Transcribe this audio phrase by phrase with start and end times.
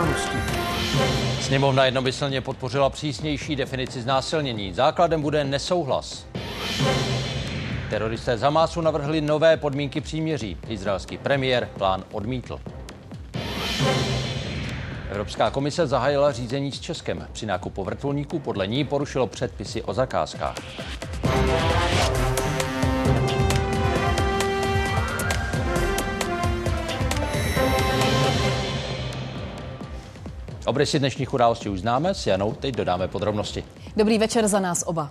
[0.00, 0.36] události.
[1.40, 4.74] Sněmovna jednomyslně podpořila přísnější definici znásilnění.
[4.74, 6.26] Základem bude nesouhlas.
[7.90, 10.56] Teroristé z Hamásu navrhli nové podmínky příměří.
[10.68, 12.60] Izraelský premiér plán odmítl.
[15.10, 17.26] Evropská komise zahájila řízení s Českem.
[17.32, 20.56] Při nákupu vrtulníků podle ní porušilo předpisy o zakázkách.
[30.66, 33.64] Obrysy dnešních událostí už známe, s Janou teď dodáme podrobnosti.
[33.96, 35.10] Dobrý večer za nás oba.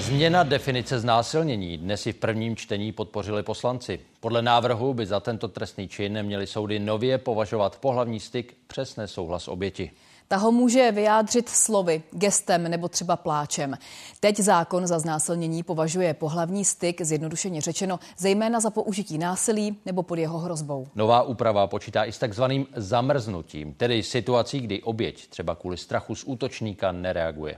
[0.00, 4.00] Změna definice znásilnění dnes i v prvním čtení podpořili poslanci.
[4.20, 9.48] Podle návrhu by za tento trestný čin neměly soudy nově považovat pohlavní styk přes nesouhlas
[9.48, 9.90] oběti.
[10.28, 13.78] Ta ho může vyjádřit slovy, gestem nebo třeba pláčem.
[14.20, 20.18] Teď zákon za znásilnění považuje pohlavní styk, zjednodušeně řečeno, zejména za použití násilí nebo pod
[20.18, 20.86] jeho hrozbou.
[20.94, 26.24] Nová úprava počítá i s takzvaným zamrznutím, tedy situací, kdy oběť třeba kvůli strachu z
[26.24, 27.56] útočníka nereaguje.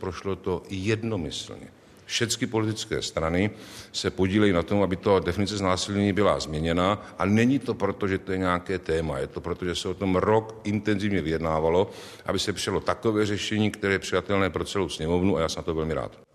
[0.00, 1.68] Prošlo to jednomyslně.
[2.06, 3.50] Všechny politické strany
[3.92, 8.18] se podílejí na tom, aby to definice znásilnění byla změněna a není to proto, že
[8.18, 11.90] to je nějaké téma, je to proto, že se o tom rok intenzivně vyjednávalo,
[12.26, 15.64] aby se přišlo takové řešení, které je přijatelné pro celou sněmovnu a já jsem na
[15.64, 16.25] to velmi rád.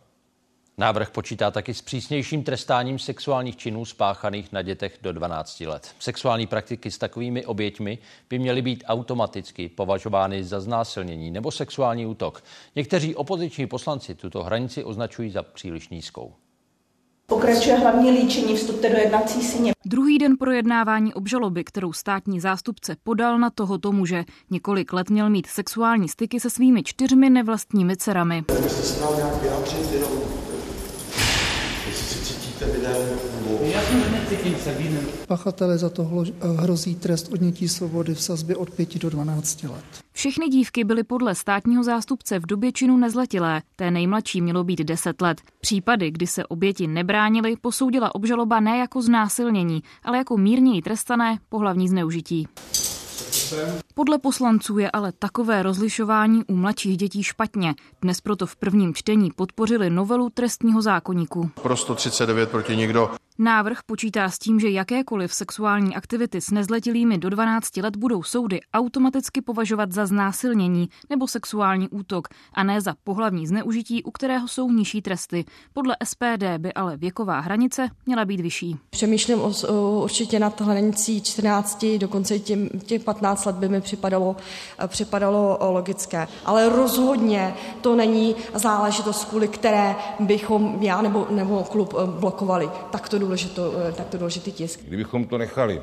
[0.82, 5.96] Návrh počítá taky s přísnějším trestáním sexuálních činů spáchaných na dětech do 12 let.
[6.00, 7.98] Sexuální praktiky s takovými oběťmi
[8.30, 12.44] by měly být automaticky považovány za znásilnění nebo sexuální útok.
[12.76, 16.34] Někteří opoziční poslanci tuto hranici označují za příliš nízkou.
[17.26, 19.72] Pokračuje hlavní líčení, vstupte do jednací síně.
[19.86, 24.24] Druhý den projednávání obžaloby, kterou státní zástupce podal na tohoto muže.
[24.50, 28.44] Několik let měl mít sexuální styky se svými čtyřmi nevlastními dcerami.
[28.68, 30.42] Se nám nějak vyjádřit, jenom
[31.92, 32.20] jestli se cítíte vinen, nebo...
[32.20, 32.51] Já jsem necítím se vinen.
[35.28, 36.09] Pachatele za to
[36.58, 39.86] hrozí trest odnětí svobody v sazbě od 5 do 12 let.
[40.12, 43.62] Všechny dívky byly podle státního zástupce v době činu nezletilé.
[43.75, 45.41] Té nejmladší mělo být 10 let.
[45.62, 51.88] Případy, kdy se oběti nebránili, posoudila obžaloba ne jako znásilnění, ale jako mírněji trestané pohlavní
[51.88, 52.47] zneužití.
[53.94, 57.75] Podle poslanců je ale takové rozlišování u mladších dětí špatně.
[58.01, 61.51] Dnes proto v prvním čtení podpořili novelu trestního zákoníku.
[61.61, 63.11] Pro 139 proti nikdo.
[63.44, 68.59] Návrh počítá s tím, že jakékoliv sexuální aktivity s nezletilými do 12 let budou soudy
[68.74, 74.72] automaticky považovat za znásilnění nebo sexuální útok a ne za pohlavní zneužití, u kterého jsou
[74.72, 75.46] nižší tresty.
[75.74, 78.78] Podle SPD by ale věková hranice měla být vyšší.
[78.90, 84.35] Přemýšlím o, o, určitě nad hranicí 14, dokonce těm, těch 15 let by mi připadalo,
[84.88, 86.28] připadalo logické.
[86.46, 92.69] Ale rozhodně to není záležitost, kvůli které bychom já nebo, nebo klub blokovali.
[92.91, 94.80] Tak to důležito, takto důležitý tisk.
[94.84, 95.81] Kdybychom to nechali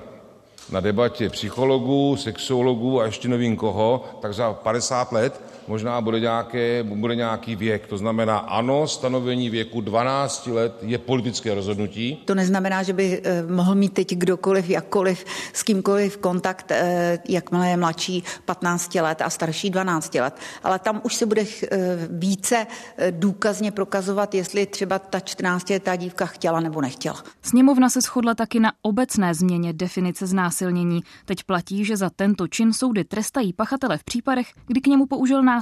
[0.71, 6.83] na debatě psychologů, sexuologů a ještě nevím koho, tak za 50 let možná bude, nějaké,
[6.83, 7.87] bude nějaký věk.
[7.87, 12.23] To znamená, ano, stanovení věku 12 let je politické rozhodnutí.
[12.25, 17.69] To neznamená, že by eh, mohl mít teď kdokoliv, jakkoliv, s kýmkoliv kontakt, eh, jakmile
[17.69, 20.35] je mladší 15 let a starší 12 let.
[20.65, 21.79] Ale tam už se bude eh,
[22.11, 22.67] více
[23.11, 27.23] důkazně prokazovat, jestli třeba ta 14 letá dívka chtěla nebo nechtěla.
[27.43, 31.01] Sněmovna se shodla taky na obecné změně definice znásilnění.
[31.25, 35.43] Teď platí, že za tento čin soudy trestají pachatele v případech, kdy k němu použil
[35.43, 35.58] násilí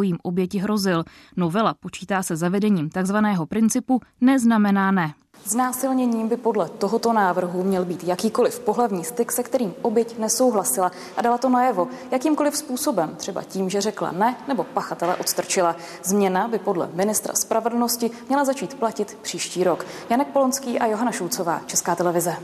[0.00, 1.04] nebo jim oběti hrozil.
[1.36, 5.14] Novela počítá se zavedením takzvaného principu neznamená ne.
[5.44, 11.22] Znásilněním by podle tohoto návrhu měl být jakýkoliv pohlavní styk, se kterým oběť nesouhlasila a
[11.22, 15.76] dala to najevo jakýmkoliv způsobem, třeba tím, že řekla ne nebo pachatele odstrčila.
[16.04, 19.86] Změna by podle ministra spravedlnosti měla začít platit příští rok.
[20.10, 22.36] Janek Polonský a Johana Šulcová, Česká televize.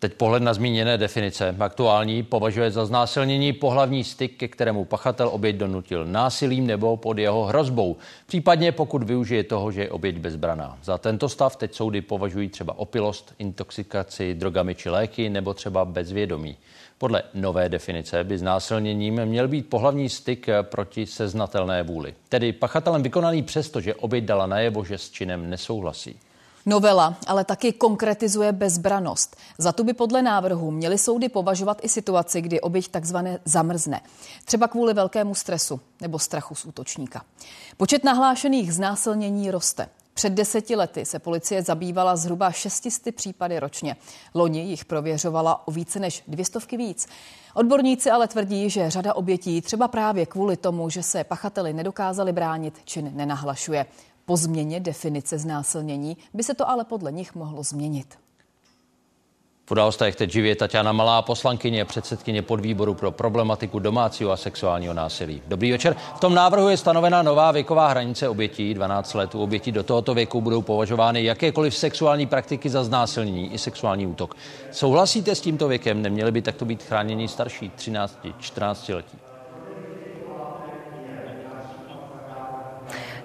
[0.00, 1.56] Teď pohled na zmíněné definice.
[1.58, 7.44] Aktuální považuje za znásilnění pohlavní styk, ke kterému pachatel oběť donutil násilím nebo pod jeho
[7.44, 7.96] hrozbou.
[8.26, 10.78] Případně pokud využije toho, že je oběť bezbraná.
[10.82, 16.56] Za tento stav teď soudy považují třeba opilost, intoxikaci drogami či léky nebo třeba bezvědomí.
[16.98, 22.14] Podle nové definice by znásilněním měl být pohlavní styk proti seznatelné vůli.
[22.28, 26.16] Tedy pachatelem vykonaný přesto, že oběť dala najevo, že s činem nesouhlasí.
[26.68, 29.36] Novela ale taky konkretizuje bezbranost.
[29.58, 34.00] Za tu by podle návrhu měly soudy považovat i situaci, kdy oběť takzvané zamrzne.
[34.44, 37.22] Třeba kvůli velkému stresu nebo strachu z útočníka.
[37.76, 39.88] Počet nahlášených znásilnění roste.
[40.14, 43.96] Před deseti lety se policie zabývala zhruba šestisty případy ročně.
[44.34, 47.06] Loni jich prověřovala o více než dvě stovky víc.
[47.54, 52.80] Odborníci ale tvrdí, že řada obětí třeba právě kvůli tomu, že se pachateli nedokázali bránit,
[52.84, 53.86] čin nenahlašuje.
[54.28, 58.18] Po změně definice znásilnění by se to ale podle nich mohlo změnit.
[59.66, 65.42] V událostech teď živě Tatiana Malá, poslankyně, předsedkyně podvýboru pro problematiku domácího a sexuálního násilí.
[65.46, 65.96] Dobrý večer.
[66.16, 69.34] V tom návrhu je stanovena nová věková hranice obětí, 12 let.
[69.34, 74.34] U obětí do tohoto věku budou považovány jakékoliv sexuální praktiky za znásilnění i sexuální útok.
[74.70, 76.02] Souhlasíte s tímto věkem?
[76.02, 79.18] Neměli by takto být chráněni starší, 13, 14 letí?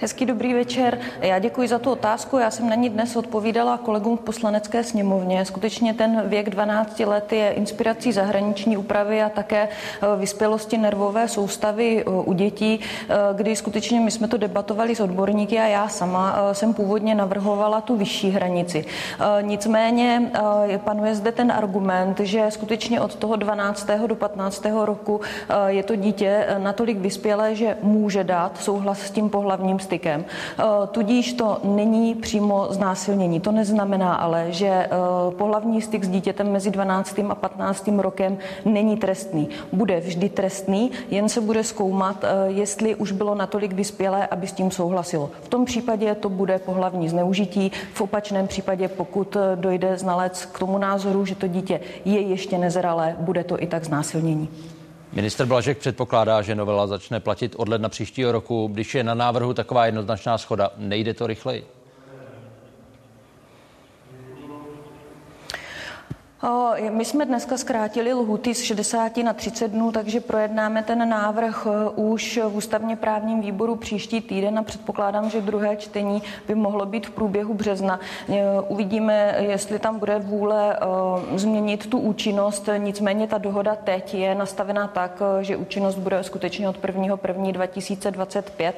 [0.03, 0.99] Hezký dobrý večer.
[1.21, 2.37] Já děkuji za tu otázku.
[2.37, 5.45] Já jsem na ní dnes odpovídala kolegům v poslanecké sněmovně.
[5.45, 12.03] Skutečně ten věk 12 let je inspirací zahraniční úpravy a také eh, vyspělosti nervové soustavy
[12.07, 16.35] eh, u dětí, eh, kdy skutečně my jsme to debatovali s odborníky a já sama
[16.51, 18.85] jsem původně navrhovala tu vyšší hranici.
[19.41, 20.31] Nicméně
[20.77, 23.89] panuje zde ten argument, že skutečně od toho 12.
[24.07, 24.65] do 15.
[24.83, 25.21] roku
[25.67, 30.25] je to dítě natolik vyspělé, že může dát souhlas s tím pohlavním stykem stykem.
[30.25, 33.39] Eh, tudíž to není přímo znásilnění.
[33.39, 34.89] To neznamená ale, že eh,
[35.37, 37.19] pohlavní styk s dítětem mezi 12.
[37.29, 38.01] a 15.
[38.01, 39.49] rokem není trestný.
[39.71, 44.51] Bude vždy trestný, jen se bude zkoumat, eh, jestli už bylo natolik vyspělé, aby s
[44.51, 45.29] tím souhlasilo.
[45.41, 47.71] V tom případě to bude pohlavní zneužití.
[47.93, 53.15] V opačném případě, pokud dojde znalec k tomu názoru, že to dítě je ještě nezralé,
[53.19, 54.72] bude to i tak znásilnění.
[55.13, 58.69] Minister Blažek předpokládá, že novela začne platit od ledna příštího roku.
[58.73, 61.65] Když je na návrhu taková jednoznačná schoda, nejde to rychleji?
[66.89, 71.89] My jsme dneska zkrátili lhuty z 60 na 30 dnů, takže projednáme ten návrh e,
[71.89, 77.07] už v ústavně právním výboru příští týden a předpokládám, že druhé čtení by mohlo být
[77.07, 77.99] v průběhu března.
[78.29, 80.77] E, uvidíme, jestli tam bude vůle e,
[81.37, 86.77] změnit tu účinnost, nicméně ta dohoda teď je nastavená tak, že účinnost bude skutečně od
[86.87, 87.17] 1.
[87.27, 87.51] 1.
[87.51, 88.75] 2025.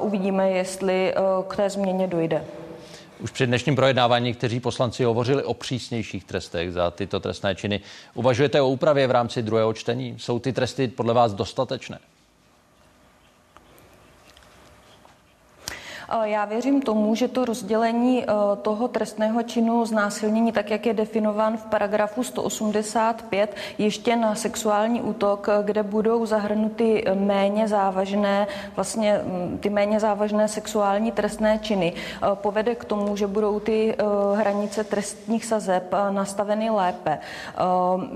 [0.00, 1.14] Uvidíme, jestli
[1.48, 2.44] k té změně dojde.
[3.20, 7.80] Už při dnešním projednávání kteří poslanci hovořili o přísnějších trestech za tyto trestné činy.
[8.14, 10.14] Uvažujete o úpravě v rámci druhého čtení?
[10.18, 11.98] Jsou ty tresty podle vás dostatečné?
[16.22, 18.26] Já věřím tomu, že to rozdělení eh,
[18.62, 25.48] toho trestného činu znásilnění, tak jak je definován v paragrafu 185, ještě na sexuální útok,
[25.62, 28.46] kde budou zahrnuty méně závažné,
[28.76, 33.94] vlastně mm, ty méně závažné sexuální trestné činy, eh, povede k tomu, že budou ty
[33.98, 34.04] eh,
[34.36, 37.18] hranice trestních sazeb nastaveny lépe.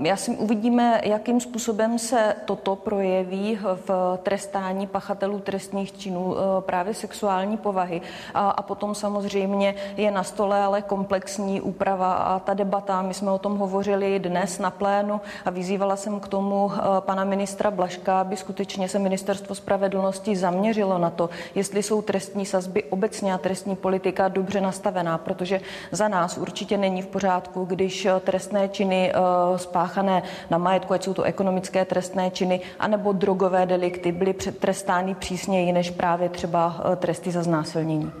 [0.01, 7.57] Já si uvidíme, jakým způsobem se toto projeví v trestání pachatelů trestných činů právě sexuální
[7.57, 8.01] povahy povahy.
[8.33, 13.31] A, a potom samozřejmě je na stole ale komplexní úprava a ta debata, my jsme
[13.31, 18.21] o tom hovořili dnes na plénu a vyzývala jsem k tomu eh, pana ministra Blaška,
[18.21, 23.75] aby skutečně se ministerstvo spravedlnosti zaměřilo na to, jestli jsou trestní sazby obecně a trestní
[23.75, 29.57] politika dobře nastavená, protože za nás určitě není v pořádku, když eh, trestné činy eh,
[29.57, 35.71] spáchané na majetku, ať jsou to ekonomické trestné činy, anebo drogové delikty byly trestány přísněji
[35.71, 38.11] než právě třeba tresty za znásilnění znásilnění.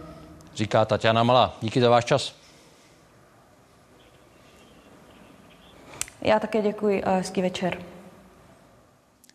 [0.55, 1.57] Říká Tatiana Malá.
[1.61, 2.33] Díky za váš čas.
[6.21, 7.77] Já také děkuji a hezký večer.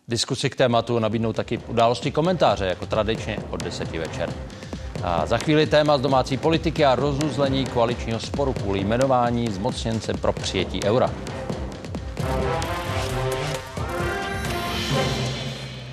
[0.09, 4.33] Diskusi k tématu nabídnou taky události komentáře, jako tradičně od 10 večer.
[5.05, 10.33] A za chvíli téma z domácí politiky a rozuzlení koaličního sporu kvůli jmenování zmocněnce pro
[10.33, 11.11] přijetí eura.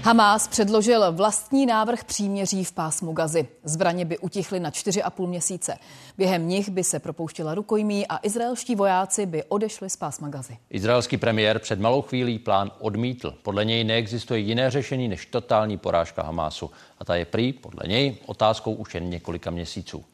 [0.06, 3.48] Hamás předložil vlastní návrh příměří v pásmu Gazy.
[3.64, 5.78] Zbraně by utichly na 4,5 měsíce.
[6.18, 10.58] Během nich by se propouštěla rukojmí a izraelští vojáci by odešli z pásma Gazy.
[10.70, 13.34] Izraelský premiér před malou chvílí plán odmítl.
[13.44, 16.72] Podle něj neexistuje jiné řešení než totální porážka Hamásu.
[17.00, 20.06] A ta je prý, podle něj, otázkou už jen několika měsíců.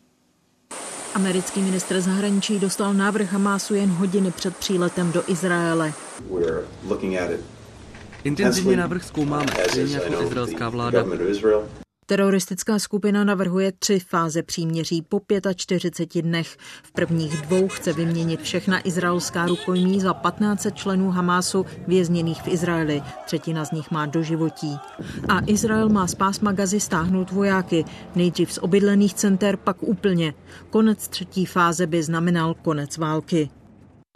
[1.14, 5.94] Americký ministr zahraničí dostal návrh Hamásu jen hodiny před příletem do Izraele.
[8.24, 11.06] Intenzivně návrh zkoumáme, stejně jako izraelská vláda.
[12.06, 15.22] Teroristická skupina navrhuje tři fáze příměří po
[15.56, 16.58] 45 dnech.
[16.84, 23.02] V prvních dvou chce vyměnit všechna izraelská rukojmí za 15 členů Hamásu vězněných v Izraeli.
[23.26, 24.78] Třetina z nich má doživotí.
[25.30, 27.86] A Izrael má z pásma Gazy stáhnout vojáky.
[28.16, 30.34] Nejdřív z obydlených center, pak úplně.
[30.70, 33.50] Konec třetí fáze by znamenal konec války.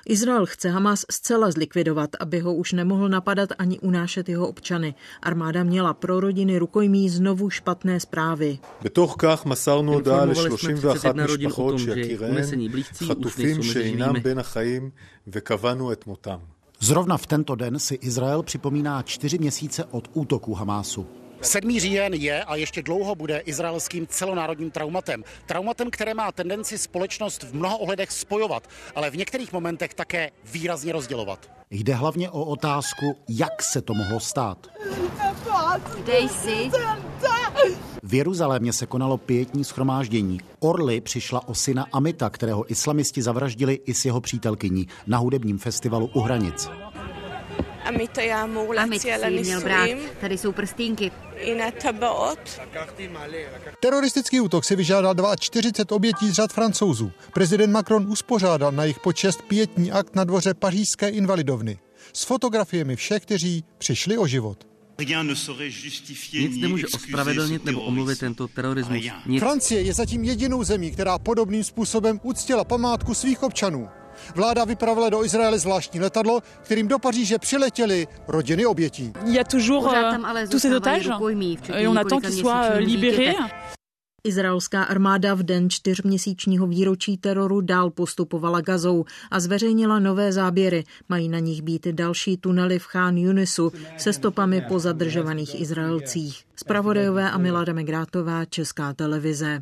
[0.06, 4.96] Izrael chce Hamas zcela zlikvidovat, aby ho už nemohl napadat ani unášet jeho občany.
[5.22, 8.60] Armáda měla pro rodiny rukojmí znovu špatné zprávy.
[8.84, 10.36] Informovali
[11.00, 11.96] jsme rodin o tom, že
[12.30, 14.24] unesení blízcí už nejsou mezi živými.
[16.80, 21.08] Zrovna v tento den si Izrael připomíná čtyři měsíce od útoku Hamásu.
[21.42, 21.80] 7.
[21.80, 25.24] říjen je a ještě dlouho bude izraelským celonárodním traumatem.
[25.46, 30.94] Traumatem, které má tendenci společnost v mnoha ohledech spojovat, ale v některých momentech také výrazně
[30.94, 31.52] rozdělovat.
[31.70, 34.68] Jde hlavně o otázku, jak se to mohlo stát.
[36.04, 36.72] Kde jsi?
[38.04, 40.40] V Jeruzalémě se konalo pětní schromáždění.
[40.60, 46.10] Orly přišla o syna Amita, kterého islamisti zavraždili i s jeho přítelkyní na hudebním festivalu
[46.14, 46.70] u hranic.
[47.86, 48.12] Amit
[49.00, 49.90] si měl brát.
[50.22, 51.12] Tady jsou prstínky.
[53.80, 57.12] Teroristický útok si vyžádal 42 obětí z řad francouzů.
[57.34, 61.80] Prezident Macron uspořádal na jejich počest pětní akt na dvoře pařížské invalidovny
[62.14, 64.68] s fotografiemi všech, kteří přišli o život.
[66.34, 69.04] Nic nemůže ospravedlnit nebo omluvit tento terorismus.
[69.26, 69.40] Nic.
[69.40, 73.90] Francie je zatím jedinou zemí, která podobným způsobem uctila památku svých občanů.
[74.36, 79.14] Vláda vypravila do Izraele zvláštní letadlo, kterým do Paříže přiletěly rodiny obětí.
[79.26, 81.12] Je toujours uh, tous ces otages
[81.74, 83.36] et on attend qu'ils soient euh, libérés.
[84.26, 90.84] Izraelská armáda v den čtyřměsíčního výročí teroru dál postupovala gazou a zveřejnila nové záběry.
[91.10, 96.44] Mají na nich být další tunely v Chán Yunisu se stopami po zadržovaných Izraelcích.
[96.56, 99.62] Spravodajové a Milada Megrátová, Česká televize.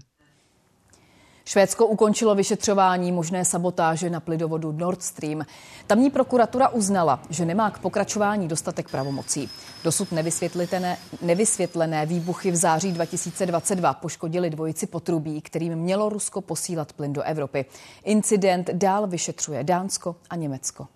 [1.46, 5.46] Švédsko ukončilo vyšetřování možné sabotáže na plynovodu Nord Stream.
[5.88, 9.50] Tamní prokuratura uznala, že nemá k pokračování dostatek pravomocí.
[9.84, 17.14] Dosud nevysvětlené, nevysvětlené výbuchy v září 2022 poškodili dvojici potrubí, kterým mělo Rusko posílat plyn
[17.14, 17.66] do Evropy.
[18.04, 20.88] Incident dál vyšetřuje Dánsko a Německo.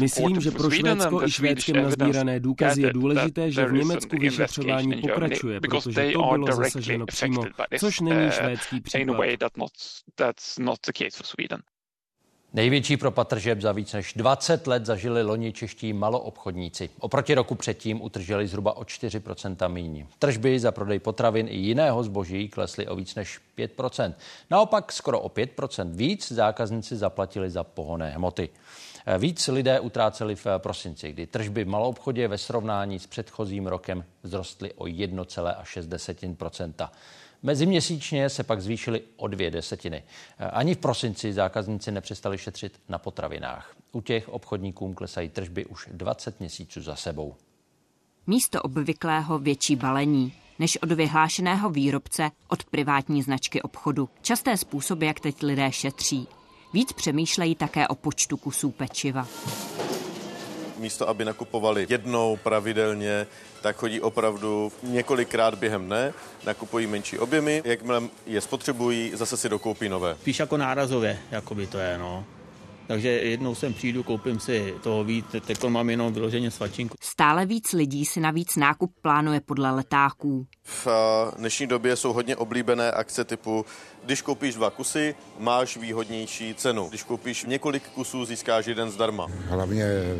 [0.00, 5.60] Myslím, že pro Švédsko i švédskem nazbírané důkazy je důležité, že v Německu vyšetřování pokračuje,
[5.60, 7.42] protože to bylo zasaženo přímo,
[7.78, 9.16] což není uh, švédský případ.
[12.54, 16.90] Největší propad tržeb za víc než 20 let zažili loni čeští maloobchodníci.
[17.00, 20.06] Oproti roku předtím utrželi zhruba o 4% míň.
[20.18, 24.14] Tržby za prodej potravin i jiného zboží klesly o víc než 5%
[24.50, 28.48] Naopak skoro o 5% víc zákazníci zaplatili za pohonné hmoty.
[29.18, 34.72] Víc lidé utráceli v prosinci, kdy tržby v maloobchodě ve srovnání s předchozím rokem vzrostly
[34.72, 36.88] o 1,6
[37.42, 40.02] Meziměsíčně se pak zvýšily o dvě desetiny.
[40.52, 43.74] Ani v prosinci zákazníci nepřestali šetřit na potravinách.
[43.92, 47.34] U těch obchodníkům klesají tržby už 20 měsíců za sebou.
[48.26, 54.08] Místo obvyklého větší balení než od vyhlášeného výrobce od privátní značky obchodu.
[54.22, 56.26] Časté způsoby, jak teď lidé šetří.
[56.72, 59.26] Víc přemýšlejí také o počtu kusů pečiva.
[60.80, 63.26] Místo, aby nakupovali jednou pravidelně,
[63.62, 66.12] tak chodí opravdu několikrát během dne,
[66.46, 70.16] nakupují menší objemy, jakmile je spotřebují, zase si dokoupí nové.
[70.20, 72.24] Spíš jako nárazově, jako by to je, no.
[72.90, 76.96] Takže jednou sem přijdu, koupím si toho víc, teď mám jenom vyloženě svačinku.
[77.00, 80.46] Stále víc lidí si navíc nákup plánuje podle letáků.
[80.64, 80.86] V
[81.36, 83.64] dnešní době jsou hodně oblíbené akce typu,
[84.04, 86.88] když koupíš dva kusy, máš výhodnější cenu.
[86.88, 89.26] Když koupíš několik kusů, získáš jeden zdarma.
[89.48, 90.16] Hlavně e,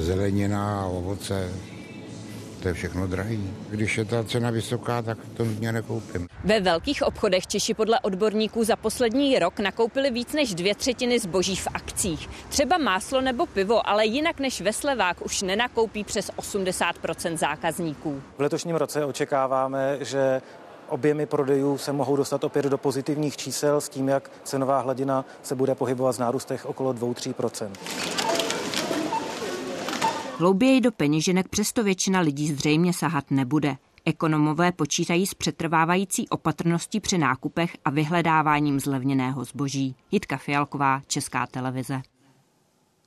[0.00, 1.52] zelenina a ovoce
[2.60, 3.50] to je všechno drahý.
[3.70, 6.28] Když je ta cena vysoká, tak to nutně nekoupím.
[6.44, 11.56] Ve velkých obchodech Češi podle odborníků za poslední rok nakoupili víc než dvě třetiny zboží
[11.56, 12.28] v akcích.
[12.48, 18.22] Třeba máslo nebo pivo, ale jinak než ve slevách už nenakoupí přes 80% zákazníků.
[18.38, 20.42] V letošním roce očekáváme, že
[20.88, 25.54] objemy prodejů se mohou dostat opět do pozitivních čísel s tím, jak cenová hladina se
[25.54, 27.34] bude pohybovat z nárůstech okolo 2-3
[30.40, 33.76] Hlouběji do peněženek přesto většina lidí zřejmě sahat nebude.
[34.04, 39.94] Ekonomové počítají s přetrvávající opatrností při nákupech a vyhledáváním zlevněného zboží.
[40.10, 42.02] Jitka Fialková, Česká televize.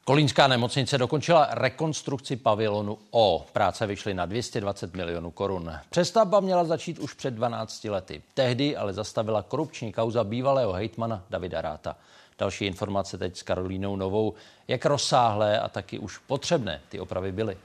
[0.05, 3.45] Kolínská nemocnice dokončila rekonstrukci pavilonu O.
[3.53, 5.71] Práce vyšly na 220 milionů korun.
[5.89, 8.21] Přestavba měla začít už před 12 lety.
[8.33, 11.95] Tehdy ale zastavila korupční kauza bývalého hejtmana Davida Ráta.
[12.39, 14.33] Další informace teď s Karolínou Novou.
[14.67, 17.57] Jak rozsáhlé a taky už potřebné ty opravy byly?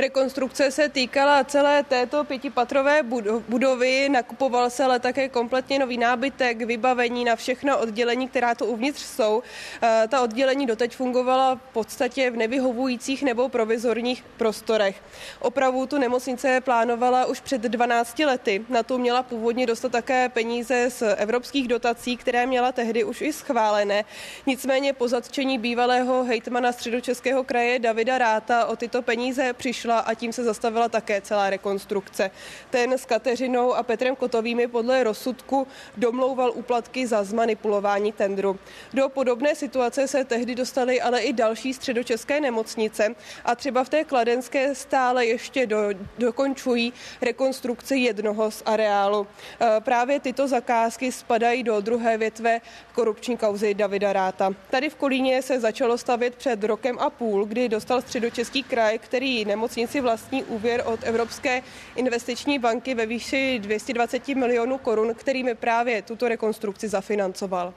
[0.00, 3.02] Rekonstrukce se týkala celé této pětipatrové
[3.48, 9.00] budovy, nakupoval se ale také kompletně nový nábytek, vybavení na všechno oddělení, která to uvnitř
[9.00, 9.42] jsou.
[9.82, 15.02] Eh, ta oddělení doteď fungovala v podstatě v nevyhovujících nebo provizorních prostorech.
[15.40, 18.64] Opravu tu nemocnice plánovala už před 12 lety.
[18.68, 23.32] Na to měla původně dostat také peníze z evropských dotací, které měla tehdy už i
[23.32, 24.04] schválené.
[24.46, 29.52] Nicméně po zatčení bývalého hejtmana středočeského kraje Davida Ráta o tyto peníze
[29.90, 32.30] přišla a tím se zastavila také celá rekonstrukce.
[32.70, 35.66] Ten s Kateřinou a Petrem Kotovými podle rozsudku
[35.96, 38.58] domlouval úplatky za zmanipulování tendru.
[38.94, 44.04] Do podobné situace se tehdy dostaly ale i další středočeské nemocnice a třeba v té
[44.04, 45.76] kladenské stále ještě do,
[46.18, 46.92] dokončují
[47.22, 49.26] rekonstrukci jednoho z areálu.
[49.26, 52.60] E, právě tyto zakázky spadají do druhé větve
[52.94, 54.54] korupční kauzy Davida Ráta.
[54.70, 59.44] Tady v Kolíně se začalo stavět před rokem a půl, kdy dostal středočeský kraj, který
[59.70, 61.62] nemocnici vlastní úvěr od Evropské
[61.96, 67.74] investiční banky ve výši 220 milionů korun, kterými právě tuto rekonstrukci zafinancoval.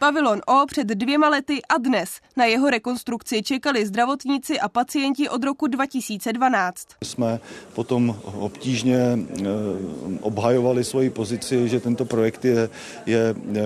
[0.00, 2.20] Pavilon O před dvěma lety a dnes.
[2.36, 6.88] Na jeho rekonstrukci čekali zdravotníci a pacienti od roku 2012.
[7.04, 7.40] Jsme
[7.74, 9.44] potom obtížně eh,
[10.20, 12.68] obhajovali svoji pozici, že tento projekt je,
[13.06, 13.62] je eh,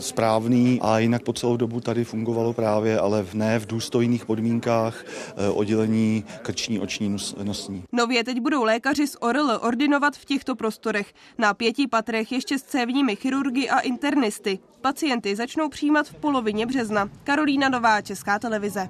[0.00, 5.04] správný a jinak po celou dobu tady fungovalo právě, ale v ne v důstojných podmínkách
[5.04, 7.84] eh, oddělení krční oční nosní.
[7.92, 11.14] Nově teď budou lékaři z ORL ordinovat v těchto prostorech.
[11.38, 14.58] Na pěti patrech ještě s cévními chirurgy a internisty.
[14.80, 17.10] Pacienty začnou přijímat v polovině března.
[17.24, 18.88] Karolína Nová, Česká televize.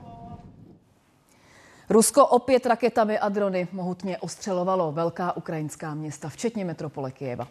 [1.91, 7.49] Rusko opět raketami a drony mohutně ostřelovalo velká ukrajinská města, včetně metropole Kijeva.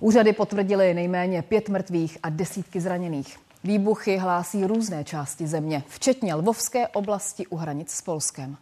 [0.00, 3.38] Úřady potvrdily nejméně pět mrtvých a desítky zraněných.
[3.64, 8.56] Výbuchy hlásí různé části země, včetně Lvovské oblasti u hranic s Polskem.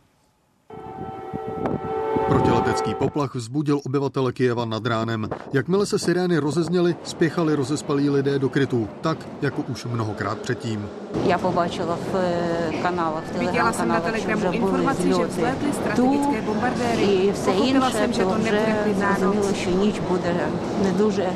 [2.71, 5.29] Letecký poplach vzbudil obyvatele Kijeva nad ránem.
[5.53, 10.89] Jakmile se sirény rozezněly, spěchali rozespalí lidé do krytů, tak jako už mnohokrát předtím.
[11.25, 17.33] Já pobačila v eh, kanálech, v Viděla jsem na Telegramu informaci, že vzletly strategické bombardéry.
[17.45, 19.19] Pochopila jsem, že to nebude klidná
[19.55, 20.37] že nič bude
[20.83, 21.27] neduže.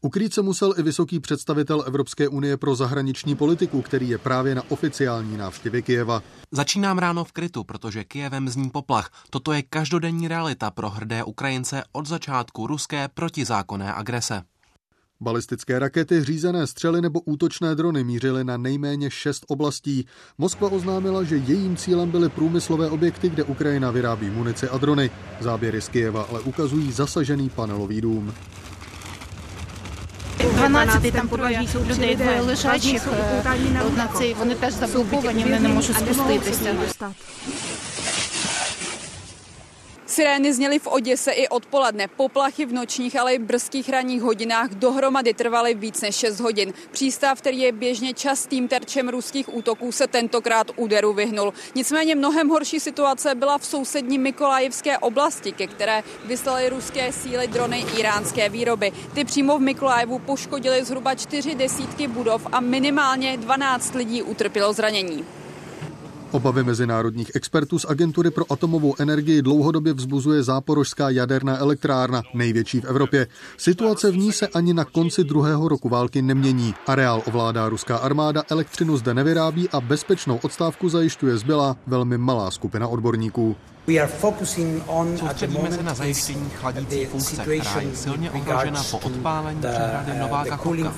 [0.00, 4.62] Ukrýt se musel i vysoký představitel Evropské unie pro zahraniční politiku, který je právě na
[4.68, 6.22] oficiální návštěvě Kijeva.
[6.50, 9.10] Začínám ráno v krytu, protože Kijevem zní poplach.
[9.30, 14.41] Toto je každý každodenní realita pro hrdé Ukrajince od začátku ruské protizákonné agrese.
[15.21, 20.07] Balistické rakety, řízené střely nebo útočné drony mířily na nejméně šest oblastí.
[20.37, 25.09] Moskva oznámila, že jejím cílem byly průmyslové objekty, kde Ukrajina vyrábí munici a drony.
[25.39, 28.33] Záběry z Kijeva ale ukazují zasažený panelový dům.
[30.55, 33.07] 12 там подважні люди лежачих
[33.97, 36.75] на цей, вони теж заблоковані, вони не можуть спуститися.
[40.20, 42.08] Sirény zněly v Oděse i odpoledne.
[42.08, 46.72] Poplachy v nočních, ale i brzkých ranních hodinách dohromady trvaly víc než 6 hodin.
[46.90, 51.54] Přístav, který je běžně častým terčem ruských útoků, se tentokrát úderu vyhnul.
[51.74, 57.84] Nicméně mnohem horší situace byla v sousední Mikolajevské oblasti, ke které vyslaly ruské síly drony
[57.98, 58.92] iránské výroby.
[59.14, 65.39] Ty přímo v Mikolajevu poškodily zhruba čtyři desítky budov a minimálně 12 lidí utrpělo zranění.
[66.32, 72.84] Obavy mezinárodních expertů z Agentury pro atomovou energii dlouhodobě vzbuzuje záporožská jaderná elektrárna, největší v
[72.84, 73.26] Evropě.
[73.56, 76.74] Situace v ní se ani na konci druhého roku války nemění.
[76.86, 82.88] Areál ovládá ruská armáda, elektřinu zde nevyrábí a bezpečnou odstávku zajišťuje zbylá velmi malá skupina
[82.88, 83.56] odborníků.
[85.16, 90.92] Soustředíme se na zajištění chladící funkce, která je silně ohrožena po odpálení přehrady Nová Kachovka.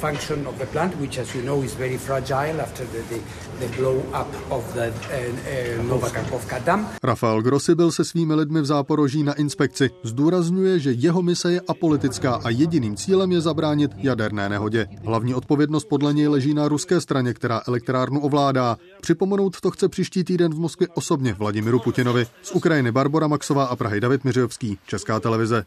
[7.02, 9.90] Rafael Grossi byl se svými lidmi v Záporoží na inspekci.
[10.02, 14.86] Zdůrazňuje, že jeho mise je apolitická a jediným cílem je zabránit jaderné nehodě.
[15.04, 18.76] Hlavní odpovědnost podle něj leží na ruské straně, která elektrárnu ovládá.
[19.00, 22.26] Připomenout to chce příští týden v Moskvě osobně Vladimiru Putinovi.
[22.42, 25.64] Z Ukrajiny Barbara Maxová a Prahy David Miřovský, Česká televize.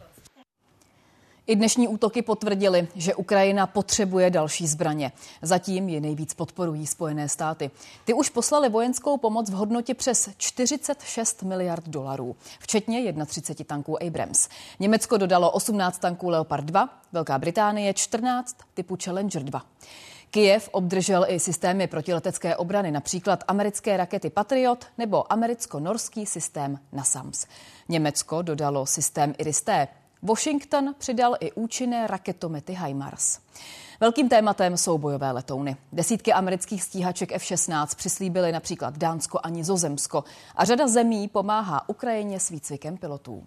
[1.47, 5.11] I dnešní útoky potvrdili, že Ukrajina potřebuje další zbraně.
[5.41, 7.71] Zatím je nejvíc podporují Spojené státy.
[8.05, 14.47] Ty už poslali vojenskou pomoc v hodnotě přes 46 miliard dolarů, včetně 31 tanků Abrams.
[14.79, 19.65] Německo dodalo 18 tanků Leopard 2, Velká Británie 14 typu Challenger 2.
[20.35, 27.45] Kijev obdržel i systémy protiletecké obrany, například americké rakety Patriot nebo americko-norský systém NASAMS.
[27.89, 29.87] Německo dodalo systém Iris-T.
[30.21, 33.39] Washington přidal i účinné raketomety HIMARS.
[33.99, 35.75] Velkým tématem jsou bojové letouny.
[35.93, 40.23] Desítky amerických stíhaček F-16 přislíbily například Dánsko a Nizozemsko
[40.55, 43.43] a řada zemí pomáhá Ukrajině s výcvikem pilotů.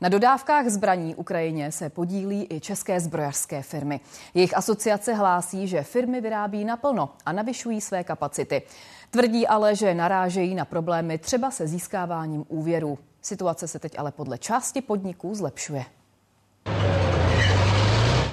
[0.00, 4.00] Na dodávkách zbraní Ukrajině se podílí i české zbrojařské firmy.
[4.34, 8.62] Jejich asociace hlásí, že firmy vyrábí naplno a navyšují své kapacity.
[9.10, 12.98] Tvrdí ale, že narážejí na problémy třeba se získáváním úvěrů.
[13.22, 15.84] Situace se teď ale podle části podniků zlepšuje.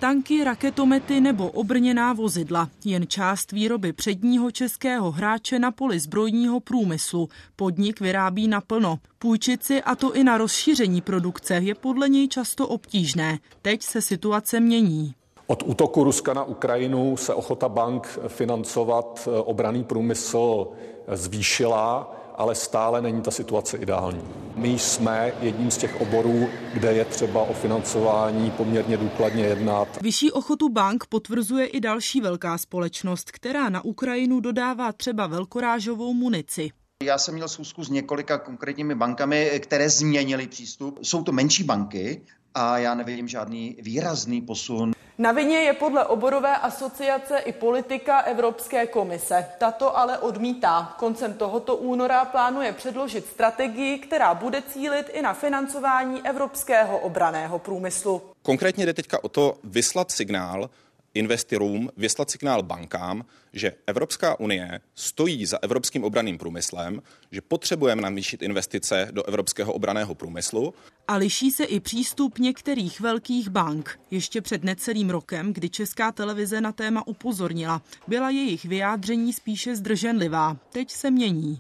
[0.06, 2.70] Tanky, raketomety nebo obrněná vozidla.
[2.84, 7.30] Jen část výroby předního českého hráče na poli zbrojního průmyslu.
[7.56, 9.00] Podnik vyrábí naplno.
[9.20, 13.40] Půjčit si a to i na rozšíření produkce je podle něj často obtížné.
[13.62, 15.14] Teď se situace mění.
[15.48, 20.68] Od útoku Ruska na Ukrajinu se ochota bank financovat eh, obraný průmysl
[21.14, 24.22] zvýšila, ale stále není ta situace ideální.
[24.56, 30.02] My jsme jedním z těch oborů, kde je třeba o financování poměrně důkladně jednat.
[30.02, 36.70] Vyšší ochotu bank potvrzuje i další velká společnost, která na Ukrajinu dodává třeba velkorážovou munici.
[37.04, 41.00] Já jsem měl schůzku s několika konkrétními bankami, které změnily přístup.
[41.02, 42.22] Jsou to menší banky
[42.56, 44.94] a já nevidím žádný výrazný posun.
[45.18, 49.46] Na vině je podle oborové asociace i politika Evropské komise.
[49.58, 50.96] Tato ale odmítá.
[50.98, 58.22] Koncem tohoto února plánuje předložit strategii, která bude cílit i na financování evropského obraného průmyslu.
[58.42, 60.70] Konkrétně jde teďka o to vyslat signál
[61.16, 67.02] investorům, vyslat signál bankám, že Evropská unie stojí za evropským obraným průmyslem,
[67.32, 70.74] že potřebujeme navýšit investice do evropského obraného průmyslu.
[71.08, 74.00] A liší se i přístup některých velkých bank.
[74.12, 80.58] Ještě před necelým rokem, kdy Česká televize na téma upozornila, byla jejich vyjádření spíše zdrženlivá.
[80.72, 81.60] Teď se mění.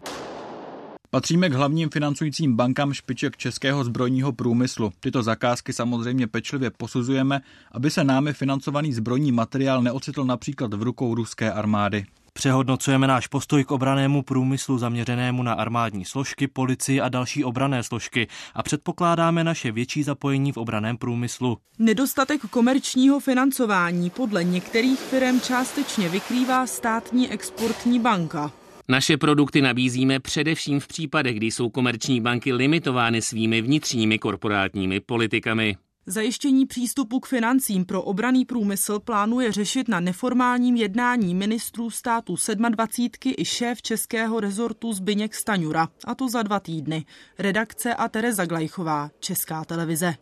[1.09, 4.91] Patříme k hlavním financujícím bankám špiček českého zbrojního průmyslu.
[4.99, 7.41] Tyto zakázky samozřejmě pečlivě posuzujeme,
[7.71, 12.05] aby se námi financovaný zbrojní materiál neocitl například v rukou ruské armády.
[12.33, 18.27] Přehodnocujeme náš postoj k obranému průmyslu zaměřenému na armádní složky, policii a další obrané složky
[18.53, 21.57] a předpokládáme naše větší zapojení v obraném průmyslu.
[21.79, 28.51] Nedostatek komerčního financování podle některých firm částečně vykrývá státní exportní banka.
[28.87, 35.77] Naše produkty nabízíme především v případech, kdy jsou komerční banky limitovány svými vnitřními korporátními politikami.
[36.07, 43.33] Zajištění přístupu k financím pro obraný průmysl plánuje řešit na neformálním jednání ministrů státu 27
[43.37, 47.05] i šéf českého rezortu Zbyněk Staňura, a to za dva týdny.
[47.39, 50.15] Redakce a Tereza Glajchová, Česká televize.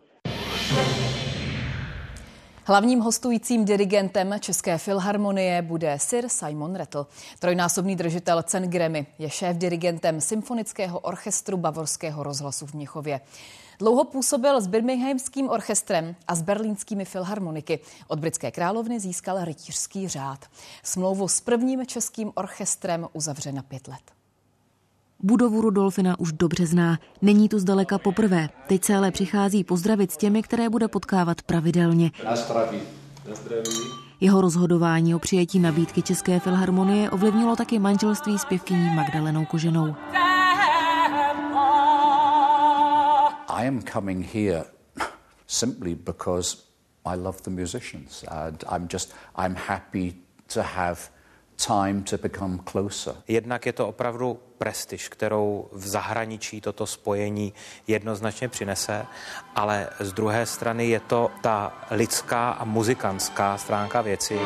[2.66, 7.06] Hlavním hostujícím dirigentem České filharmonie bude Sir Simon Rattle.
[7.38, 13.20] Trojnásobný držitel cen Grammy je šéf dirigentem Symfonického orchestru Bavorského rozhlasu v Měchově.
[13.78, 17.80] Dlouho působil s Birminghamským orchestrem a s berlínskými filharmoniky.
[18.08, 20.44] Od britské královny získal rytířský řád.
[20.82, 24.13] Smlouvu s prvním českým orchestrem uzavře na pět let.
[25.20, 26.98] Budovu Rudolfina už dobře zná.
[27.22, 28.48] Není tu zdaleka poprvé.
[28.68, 32.10] Teď se ale přichází pozdravit s těmi, které bude potkávat pravidelně.
[32.24, 32.80] Na zdraví.
[33.28, 33.70] Na zdraví.
[34.20, 39.94] Jeho rozhodování o přijetí nabídky České filharmonie ovlivnilo taky manželství s pěvkyní Magdalenou Koženou.
[43.48, 44.64] I am coming here
[45.46, 46.56] simply because
[47.04, 50.14] I love the musicians and I'm just I'm happy
[50.54, 50.98] to have
[51.56, 53.14] time to become closer.
[53.28, 57.54] Jednak je to opravdu prestiž, kterou v zahraničí toto spojení
[57.86, 59.06] jednoznačně přinese,
[59.54, 64.38] ale z druhé strany je to ta lidská a muzikantská stránka věci.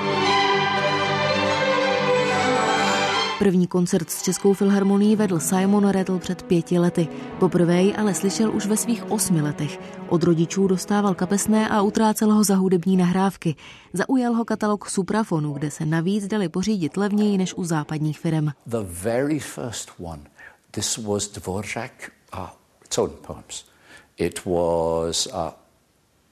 [3.39, 7.09] První koncert s Českou filharmonií vedl Simon Rattle před pěti lety.
[7.41, 9.81] Poprvé ji ale slyšel už ve svých osmi letech.
[10.09, 13.55] Od rodičů dostával kapesné a utrácel ho za hudební nahrávky.
[13.93, 18.49] Zaujal ho katalog Suprafonu, kde se navíc dali pořídit levněji než u západních firm.
[18.67, 20.23] The very first one,
[20.71, 21.29] this was
[22.89, 23.65] tone poems.
[24.17, 25.51] It was uh,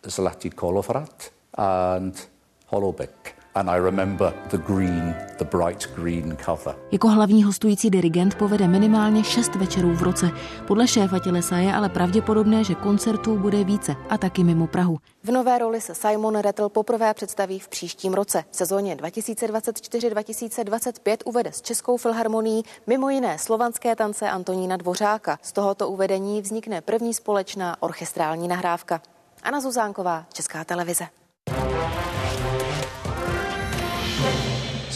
[0.03, 2.29] Zlatý Kolovrat and
[2.66, 6.75] Holobek and I remember the green, the bright green cover.
[6.92, 10.31] Jako hlavní hostující dirigent povede minimálně šest večerů v roce.
[10.66, 14.99] Podle šéfa tělesa je ale pravděpodobné, že koncertů bude více a taky mimo Prahu.
[15.25, 18.45] V nové roli se Simon Rattle poprvé představí v příštím roce.
[18.51, 25.38] V sezóně 2024-2025 uvede s Českou filharmonií mimo jiné slovanské tance Antonína Dvořáka.
[25.42, 29.01] Z tohoto uvedení vznikne první společná orchestrální nahrávka.
[29.42, 31.07] Anna Zuzánková, Česká televize.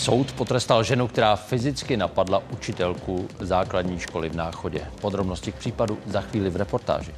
[0.01, 4.87] Soud potrestal ženu, která fyzicky napadla učitelku základní školy v Náchodě.
[5.01, 7.15] Podrobnosti k případu za chvíli v reportáži.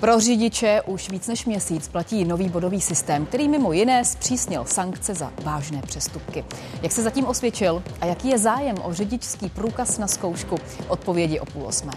[0.00, 5.14] Pro řidiče už víc než měsíc platí nový bodový systém, který mimo jiné zpřísnil sankce
[5.14, 6.44] za vážné přestupky.
[6.82, 10.56] Jak se zatím osvědčil a jaký je zájem o řidičský průkaz na zkoušku?
[10.88, 11.92] Odpovědi o půl osmé.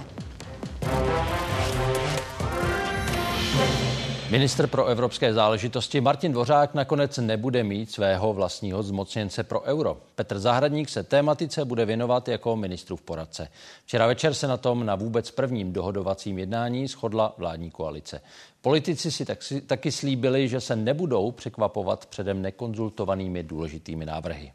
[4.33, 9.97] Ministr pro evropské záležitosti Martin Dvořák nakonec nebude mít svého vlastního zmocněnce pro euro.
[10.15, 13.47] Petr Zahradník se tématice bude věnovat jako ministrův poradce.
[13.85, 18.21] Včera večer se na tom na vůbec prvním dohodovacím jednání shodla vládní koalice.
[18.61, 24.51] Politici si taky, taky slíbili, že se nebudou překvapovat předem nekonzultovanými důležitými návrhy.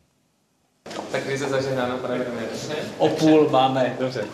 [1.12, 2.25] Tak krize zažehnáno, pane
[2.99, 3.97] O půl máme.
[4.01, 4.25] Dobře.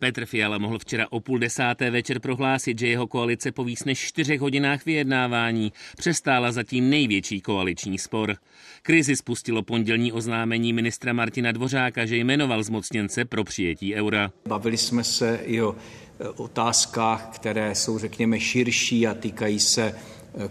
[0.00, 3.98] Petr Fiala mohl včera o půl desáté večer prohlásit, že jeho koalice po víc než
[3.98, 8.36] čtyřech hodinách vyjednávání přestála zatím největší koaliční spor.
[8.82, 14.32] Krizi spustilo pondělní oznámení ministra Martina Dvořáka, že jmenoval zmocněnce pro přijetí eura.
[14.48, 15.76] Bavili jsme se i o
[16.20, 19.94] e, otázkách, které jsou, řekněme, širší a týkají se e,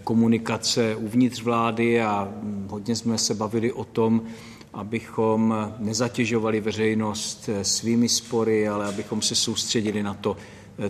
[0.04, 2.34] komunikace uvnitř vlády a
[2.68, 4.26] hodně jsme se bavili o tom,
[4.72, 10.36] abychom nezatěžovali veřejnost svými spory, ale abychom se soustředili na to,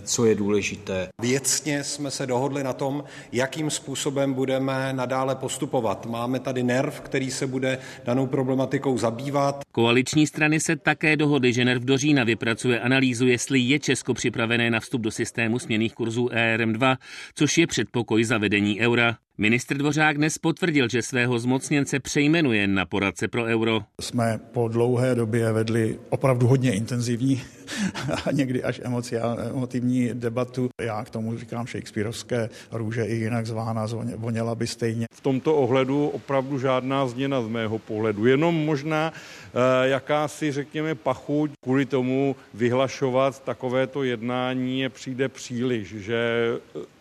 [0.01, 1.07] co je důležité.
[1.21, 6.05] Věcně jsme se dohodli na tom, jakým způsobem budeme nadále postupovat.
[6.05, 9.61] Máme tady NERV, který se bude danou problematikou zabývat.
[9.71, 14.71] Koaliční strany se také dohodly, že NERV do října vypracuje analýzu, jestli je Česko připravené
[14.71, 16.97] na vstup do systému směných kurzů ERM2,
[17.35, 19.17] což je předpokoj zavedení eura.
[19.41, 23.81] Ministr Dvořák dnes potvrdil, že svého zmocněnce přejmenuje na poradce pro euro.
[24.01, 27.41] Jsme po dlouhé době vedli opravdu hodně intenzivní
[28.25, 28.81] a někdy až
[29.51, 30.69] emotivní debatu.
[30.81, 35.05] Já k tomu říkám Shakespeareovské růže i jinak zvána, voněla by stejně.
[35.13, 38.25] V tomto ohledu opravdu žádná změna z mého pohledu.
[38.25, 46.47] Jenom možná eh, jakási, řekněme, pachuť kvůli tomu vyhlašovat takovéto jednání je přijde příliš, že
[46.75, 47.00] eh,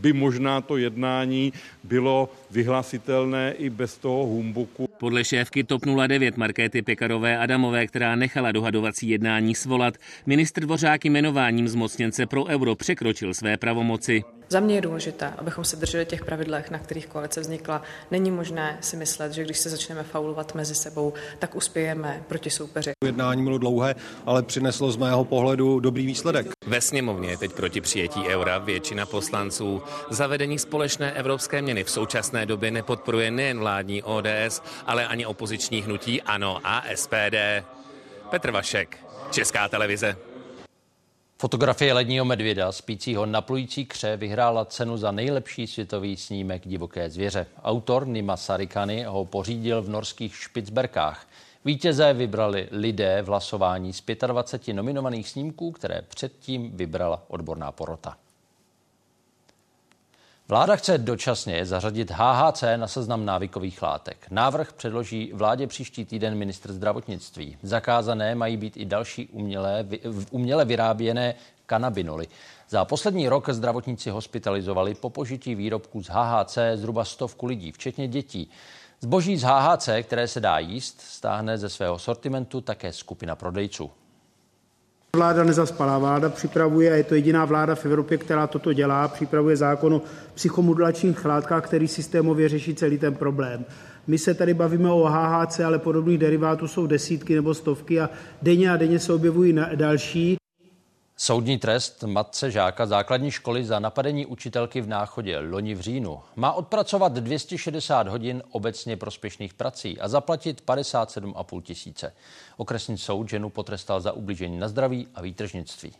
[0.00, 1.52] by možná to jednání
[1.84, 4.88] bylo vyhlasitelné i bez toho humbuku.
[4.98, 9.94] Podle šéfky TOP 09 Markéty Pekarové Adamové, která nechala dohadovací jednání svolat,
[10.26, 14.24] ministr Dvořák jmenováním zmocněnce pro euro překročil své pravomoci.
[14.48, 17.82] Za mě je důležité, abychom se drželi těch pravidlech, na kterých koalice vznikla.
[18.10, 22.92] Není možné si myslet, že když se začneme faulovat mezi sebou, tak uspějeme proti soupeři.
[23.04, 23.94] Jednání bylo dlouhé,
[24.26, 26.46] ale přineslo z mého pohledu dobrý výsledek.
[26.66, 29.82] Ve sněmovně je teď proti přijetí eura většina poslanců.
[30.10, 36.22] Zavedení společné evropské měny v současné době nepodporuje nejen vládní ODS, ale ani opoziční hnutí
[36.22, 37.64] ANO a SPD.
[38.30, 38.98] Petr Vašek,
[39.30, 40.16] Česká televize.
[41.38, 47.46] Fotografie ledního medvěda spícího na plující kře vyhrála cenu za nejlepší světový snímek divoké zvěře.
[47.62, 51.26] Autor Nima Sarikany ho pořídil v norských Špicberkách.
[51.64, 58.16] Vítěze vybrali lidé v hlasování z 25 nominovaných snímků, které předtím vybrala odborná porota.
[60.48, 64.26] Vláda chce dočasně zařadit HHC na seznam návykových látek.
[64.30, 67.58] Návrh předloží vládě příští týden ministr zdravotnictví.
[67.62, 69.86] Zakázané mají být i další umělé,
[70.30, 71.34] uměle vyráběné
[71.66, 72.26] kanabinoly.
[72.68, 78.50] Za poslední rok zdravotníci hospitalizovali po požití výrobků z HHC zhruba stovku lidí, včetně dětí.
[79.00, 83.90] Zboží z HHC, které se dá jíst, stáhne ze svého sortimentu také skupina prodejců.
[85.14, 89.56] Vláda nezaspalá, vláda připravuje, a je to jediná vláda v Evropě, která toto dělá, připravuje
[89.56, 90.02] zákon o
[90.34, 93.64] psychomodulačních látkách, který systémově řeší celý ten problém.
[94.06, 98.10] My se tady bavíme o HHC, ale podobných derivátů jsou desítky nebo stovky a
[98.42, 100.36] denně a denně se objevují další.
[101.16, 106.52] Soudní trest matce žáka základní školy za napadení učitelky v Náchodě loni v říjnu má
[106.52, 112.12] odpracovat 260 hodin obecně prospěšných prací a zaplatit 57,5 tisíce.
[112.56, 115.92] Okresní soud ženu potrestal za ublížení na zdraví a výtržnictví.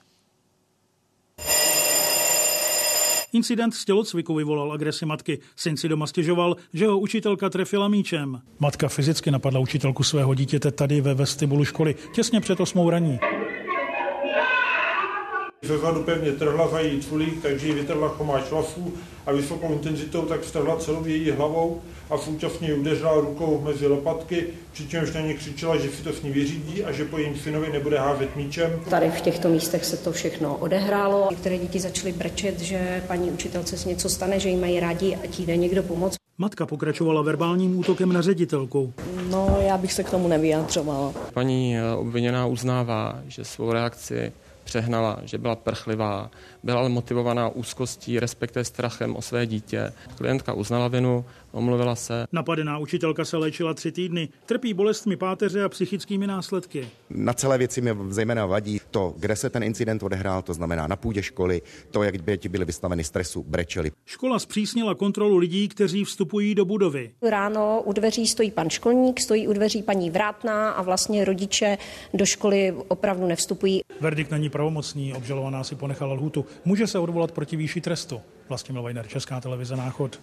[3.33, 5.39] Incident z tělocviku vyvolal agresi matky.
[5.57, 8.41] Syn si doma stěžoval, že ho učitelka trefila míčem.
[8.59, 13.19] Matka fyzicky napadla učitelku svého dítěte tady ve vestibulu školy těsně před osmou raní.
[15.67, 18.95] Ze zadu pevně trhla za její culík, takže ji vytrhla chomáč vlasů
[19.27, 25.13] a vysokou intenzitou tak strhla celou její hlavou a současně udeřila rukou mezi lopatky, přičemž
[25.13, 27.99] na ně křičela, že si to s ní vyřídí a že po jejím synovi nebude
[27.99, 28.81] házet míčem.
[28.91, 31.27] Tady v těchto místech se to všechno odehrálo.
[31.31, 35.25] Některé děti začaly brečet, že paní učitelce se něco stane, že jí mají rádi a
[35.39, 36.17] jí jde někdo pomoct.
[36.39, 38.93] Matka pokračovala verbálním útokem na ředitelku.
[39.31, 41.13] No, já bych se k tomu nevyjadřovala.
[41.35, 44.33] Paní eh, obviněná uznává, že svou reakci
[44.75, 46.31] přehnala, že byla prchlivá,
[46.63, 49.93] byla ale motivovaná úzkostí, respektive strachem o své dítě.
[50.17, 52.27] Klientka uznala vinu, omluvila se.
[52.33, 56.89] Napadená učitelka se léčila tři týdny, trpí bolestmi páteře a psychickými následky.
[57.11, 60.97] Na celé věci mi zejména vadí to, kde se ten incident odehrál, to znamená na
[60.97, 63.91] půdě školy, to, jak děti byly vystaveny stresu, brečeli.
[64.05, 67.11] Škola zpřísnila kontrolu lidí, kteří vstupují do budovy.
[67.23, 71.79] Ráno u dveří stojí pan školník, stojí u dveří paní Vrátná a vlastně rodiče
[72.15, 73.81] do školy opravdu nevstupují.
[74.01, 76.47] Verdikt není pravomocný, obžalovaná si ponechala lhutu.
[76.65, 78.21] Může se odvolat proti výši trestu.
[78.49, 80.21] Vlastimil Vajner, Česká televize Náchod.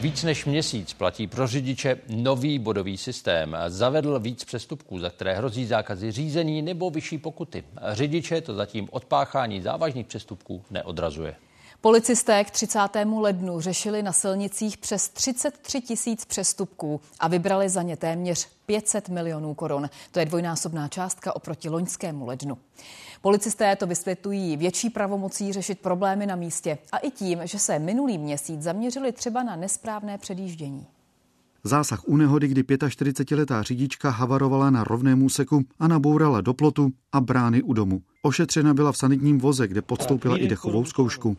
[0.00, 3.56] Víc než měsíc platí pro řidiče nový bodový systém.
[3.68, 7.64] Zavedl víc přestupků, za které hrozí zákazy řízení nebo vyšší pokuty.
[7.92, 11.36] Řidiče to zatím od páchání závažných přestupků neodrazuje.
[11.80, 12.78] Policisté k 30.
[13.18, 19.54] lednu řešili na silnicích přes 33 tisíc přestupků a vybrali za ně téměř 500 milionů
[19.54, 19.90] korun.
[20.10, 22.58] To je dvojnásobná částka oproti loňskému lednu.
[23.22, 28.18] Policisté to vysvětlují větší pravomocí řešit problémy na místě a i tím, že se minulý
[28.18, 30.86] měsíc zaměřili třeba na nesprávné předjíždění.
[31.64, 37.20] Zásah u nehody, kdy 45-letá řidička havarovala na rovném úseku a nabourala do plotu a
[37.20, 38.02] brány u domu.
[38.22, 41.36] Ošetřena byla v sanitním voze, kde podstoupila i dechovou zkoušku.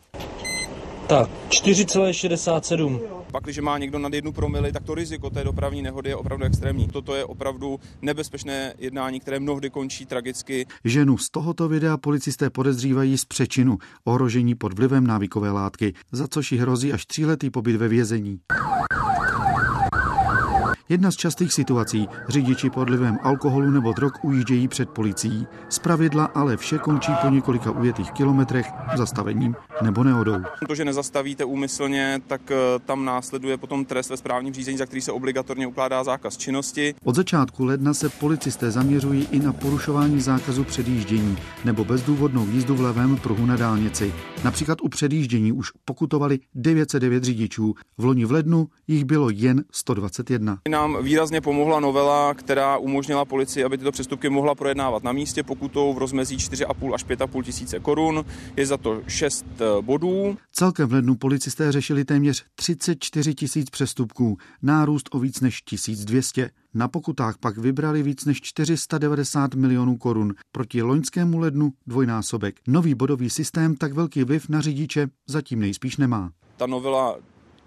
[1.12, 3.00] Tak, 4,67.
[3.32, 6.44] Pak, když má někdo nad jednu promily, tak to riziko té dopravní nehody je opravdu
[6.44, 6.88] extrémní.
[6.88, 10.66] Toto je opravdu nebezpečné jednání, které mnohdy končí tragicky.
[10.84, 16.52] Ženu z tohoto videa policisté podezřívají z přečinu, ohrožení pod vlivem návykové látky, za což
[16.52, 18.40] jí hrozí až tříletý pobyt ve vězení.
[20.92, 22.08] Jedna z častých situací.
[22.28, 25.46] Řidiči pod vlivem alkoholu nebo drog ujíždějí před policií.
[25.68, 30.36] Z pravidla ale vše končí po několika ujetých kilometrech zastavením nebo nehodou.
[30.68, 35.02] To, že nezastavíte úmyslně, tak eh, tam následuje potom trest ve správním řízení, za který
[35.02, 36.94] se obligatorně ukládá zákaz činnosti.
[37.04, 42.80] Od začátku ledna se policisté zaměřují i na porušování zákazu předjíždění nebo bezdůvodnou jízdu v
[42.80, 44.14] levém pruhu na dálnici.
[44.44, 47.74] Například u předjíždění už pokutovali 909 řidičů.
[47.98, 50.58] V loni v lednu jich bylo jen 121.
[50.82, 55.94] Nám výrazně pomohla novela, která umožnila policii, aby tyto přestupky mohla projednávat na místě pokutou
[55.94, 58.24] v rozmezí 4,5 až 5,5 tisíce korun.
[58.56, 60.36] Je za to 6 eh, bodů.
[60.52, 66.50] Celkem v lednu policisté řešili téměř 34 tisíc přestupků, nárůst o víc než 1200.
[66.74, 70.34] Na pokutách pak vybrali víc než 490 milionů korun.
[70.52, 72.60] Proti loňskému lednu dvojnásobek.
[72.68, 76.30] Nový bodový systém tak velký vliv na řidiče zatím nejspíš nemá.
[76.56, 77.16] Ta novela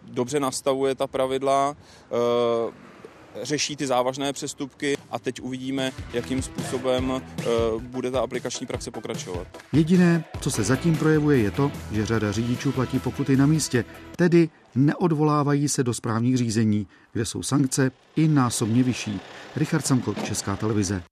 [0.04, 1.75] dobře nastavuje ta pravidla,
[2.12, 2.94] eh,
[3.41, 7.43] řeší ty závažné přestupky a teď uvidíme, jakým způsobem eh,
[7.80, 9.48] bude ta aplikační praxe pokračovat.
[9.74, 14.50] Jediné, co se zatím projevuje, je to, že řada řidičů platí pokuty na místě, tedy
[14.76, 19.19] neodvolávají se do správních řízení, kde jsou sankce i násobně vyšší.
[19.56, 21.04] Richard Samko, Česká televize.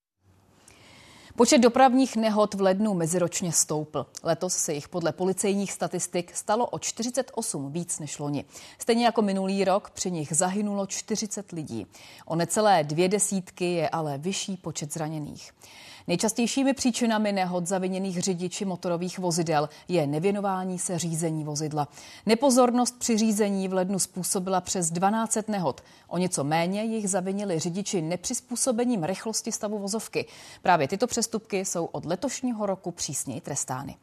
[1.35, 4.05] Počet dopravních nehod v lednu meziročně stoupl.
[4.23, 8.45] Letos se jich podle policejních statistik stalo o 48 víc než loni.
[8.79, 11.87] Stejně jako minulý rok při nich zahynulo 40 lidí.
[12.25, 15.51] O necelé dvě desítky je ale vyšší počet zraněných.
[16.07, 21.87] Nejčastějšími příčinami nehod zaviněných řidiči motorových vozidel je nevěnování se řízení vozidla.
[22.25, 25.83] Nepozornost při řízení v lednu způsobila přes 12 nehod.
[26.07, 30.25] O něco méně jich zavinili řidiči nepřizpůsobením rychlosti stavu vozovky.
[30.61, 33.95] Právě tyto přestupky jsou od letošního roku přísněji trestány.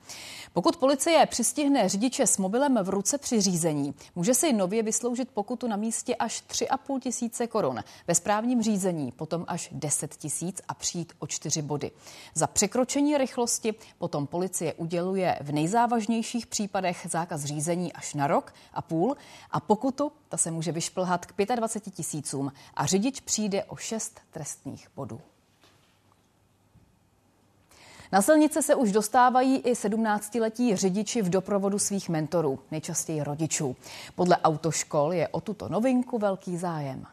[0.52, 5.66] Pokud policie přistihne řidiče s mobilem v ruce při řízení, může si nově vysloužit pokutu
[5.66, 7.84] na místě až 3,5 tisíce korun.
[8.06, 11.89] Ve správním řízení potom až 10 tisíc a přijít o 4 body.
[12.35, 18.83] Za překročení rychlosti potom policie uděluje v nejzávažnějších případech zákaz řízení až na rok a
[18.83, 19.16] půl
[19.50, 24.88] a pokutu ta se může vyšplhat k 25 tisícům a řidič přijde o 6 trestních
[24.96, 25.20] bodů.
[28.12, 33.76] Na silnice se už dostávají i 17-letí řidiči v doprovodu svých mentorů, nejčastěji rodičů.
[34.14, 37.07] Podle autoškol je o tuto novinku velký zájem.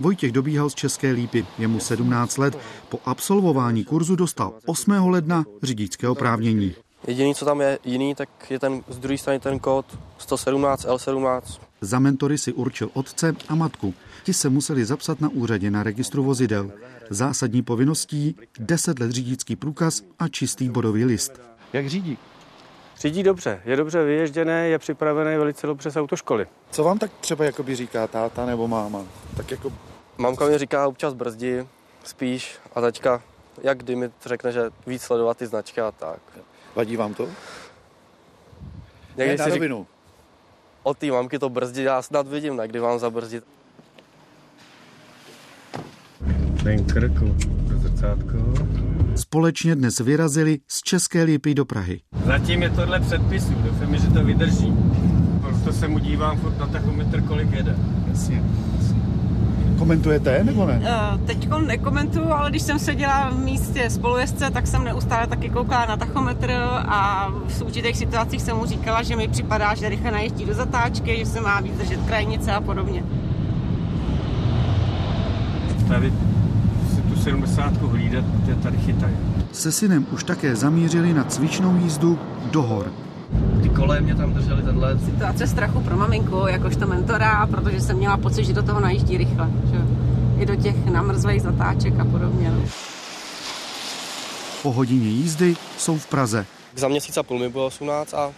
[0.00, 2.58] Vojtěch dobíhal z České lípy, je mu 17 let.
[2.88, 4.90] Po absolvování kurzu dostal 8.
[4.90, 6.74] ledna řidičské oprávnění.
[7.06, 11.40] Jediný, co tam je jiný, tak je ten z druhé strany ten kód 117 L17.
[11.80, 13.94] Za mentory si určil otce a matku.
[14.24, 16.70] Ti se museli zapsat na úřadě na registru vozidel.
[17.10, 21.40] Zásadní povinností 10 let řidičský průkaz a čistý bodový list.
[21.72, 22.18] Jak řídí?
[23.00, 26.46] Řídí dobře, je dobře vyježděné, je připravený velice dobře z autoškoly.
[26.70, 29.04] Co vám tak třeba jakoby říká táta nebo máma?
[29.36, 29.72] Tak jako...
[30.18, 31.66] Mamka mi říká občas brzdi,
[32.04, 33.22] spíš a teďka,
[33.62, 36.20] jak kdy mi řekne, že víc sledovat ty značky a tak.
[36.74, 37.28] Vadí vám to?
[39.16, 39.78] Někdy ne, na si rovinu.
[39.78, 39.88] Řík...
[40.82, 43.44] Od té mamky to brzdí, já snad vidím, ne, kdy vám zabrzdit.
[46.64, 47.36] Ten krku,
[47.76, 48.38] zrcátko.
[49.18, 52.00] Společně dnes vyrazili z České lípy do Prahy.
[52.24, 54.72] Zatím je tohle předpisů, doufám, že to vydrží.
[55.40, 57.76] Proto se mu dívám furt na tachometr, kolik jede.
[58.08, 58.42] Jasně.
[59.78, 60.80] Komentujete nebo ne?
[60.80, 65.86] Uh, Teď nekomentuju, ale když jsem seděla v místě spolujezdce, tak jsem neustále taky koukala
[65.86, 70.44] na tachometr a v určitých situacích jsem mu říkala, že mi připadá, že rychle najezdí
[70.44, 73.04] do zatáčky, že se má víc držet krajnice a podobně.
[75.88, 76.12] Tady
[77.28, 79.16] 70 hlídat, protože tady chytají.
[79.52, 82.18] se synem už také zamířili na cvičnou jízdu
[82.50, 82.92] do hor.
[83.62, 85.04] Ty koleje mě tam drželi ten let.
[85.04, 89.50] Situace strachu pro maminku, jakožto mentora, protože jsem měla pocit, že do toho najíždí rychle.
[89.70, 89.78] Že?
[90.42, 92.50] I do těch namrzlých zatáček a podobně.
[92.50, 92.62] No.
[94.62, 96.46] Po hodině jízdy jsou v Praze.
[96.76, 98.30] Za měsíc a půl mi bylo 18 a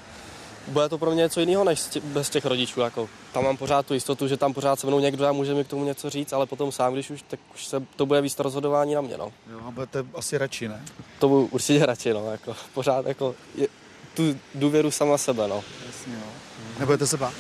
[0.69, 2.81] bude to pro mě něco jiného než bez těch rodičů.
[2.81, 3.09] Jako.
[3.33, 5.69] Tam mám pořád tu jistotu, že tam pořád se mnou někdo a může mi k
[5.69, 8.95] tomu něco říct, ale potom sám, když už, tak už se, to bude víc rozhodování
[8.95, 9.17] na mě.
[9.17, 9.33] No.
[9.53, 10.85] Jo, a budete asi radši, ne?
[11.19, 12.31] To budu určitě radši, no.
[12.31, 13.69] Jako, pořád jako, je,
[14.15, 15.49] tu důvěru sama sebe.
[15.49, 15.65] No.
[15.87, 16.31] Jasně, jo.
[16.79, 17.35] Nebudete se bát?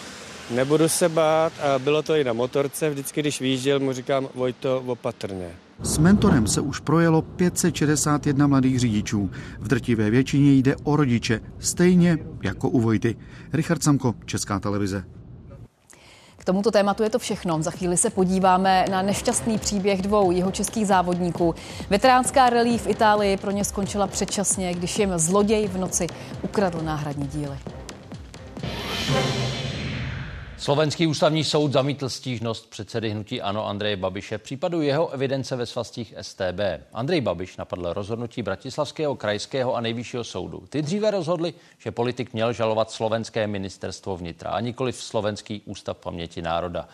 [0.50, 2.90] Nebudu se bát a bylo to i na motorce.
[2.90, 5.56] Vždycky, když výjížděl, mu říkám, Vojto, opatrně.
[5.82, 9.30] S mentorem se už projelo 561 mladých řidičů.
[9.60, 13.16] V drtivé většině jde o rodiče, stejně jako u Vojty.
[13.52, 15.04] Richard Samko, Česká televize.
[16.36, 17.62] K tomuto tématu je to všechno.
[17.62, 21.54] Za chvíli se podíváme na nešťastný příběh dvou jeho českých závodníků.
[21.90, 26.06] Veteránská relí v Itálii pro ně skončila předčasně, když jim zloděj v noci
[26.42, 27.58] ukradl náhradní díly.
[30.60, 35.66] Slovenský ústavní soud zamítl stížnost předsedy hnutí Ano Andreje Babiše v případu jeho evidence ve
[35.66, 36.60] svastích STB.
[36.92, 40.64] Andrej Babiš napadl rozhodnutí Bratislavského krajského a nejvyššího soudu.
[40.68, 45.96] Ty dříve rozhodli, že politik měl žalovat slovenské ministerstvo vnitra a nikoli v slovenský ústav
[45.96, 46.88] paměti národa.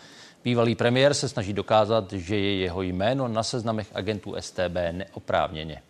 [0.44, 5.82] Bývalý premiér se snaží dokázat, že je jeho jméno na seznamech agentů STB neoprávněně.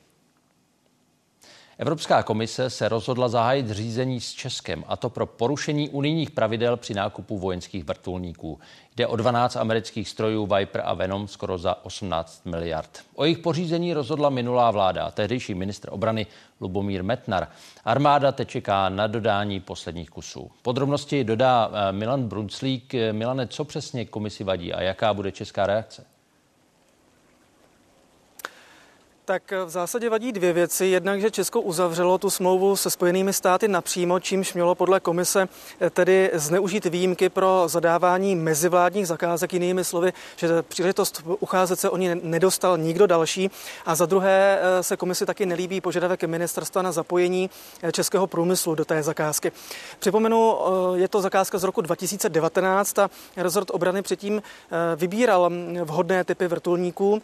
[1.78, 6.94] Evropská komise se rozhodla zahájit řízení s Českem, a to pro porušení unijních pravidel při
[6.94, 8.58] nákupu vojenských vrtulníků.
[8.96, 12.90] Jde o 12 amerických strojů Viper a Venom skoro za 18 miliard.
[13.14, 16.26] O jejich pořízení rozhodla minulá vláda, tehdejší ministr obrany
[16.60, 17.48] Lubomír Metnar.
[17.84, 20.50] Armáda teď čeká na dodání posledních kusů.
[20.62, 22.94] Podrobnosti dodá eh, Milan Brunclík.
[23.12, 26.15] Milane, co přesně komisi vadí a jaká bude česká reakce?
[29.28, 30.86] Tak v zásadě vadí dvě věci.
[30.86, 35.48] Jednak, že Česko uzavřelo tu smlouvu se Spojenými státy napřímo, čímž mělo podle komise
[35.90, 39.52] tedy zneužít výjimky pro zadávání mezivládních zakázek.
[39.52, 43.50] Jinými slovy, že příležitost ucházet se o ní nedostal nikdo další.
[43.86, 47.50] A za druhé se komisi taky nelíbí požadavek ministerstva na zapojení
[47.92, 49.52] českého průmyslu do té zakázky.
[49.98, 50.56] Připomenu,
[50.94, 54.42] je to zakázka z roku 2019 a rezort obrany předtím
[54.96, 55.50] vybíral
[55.84, 57.22] vhodné typy vrtulníků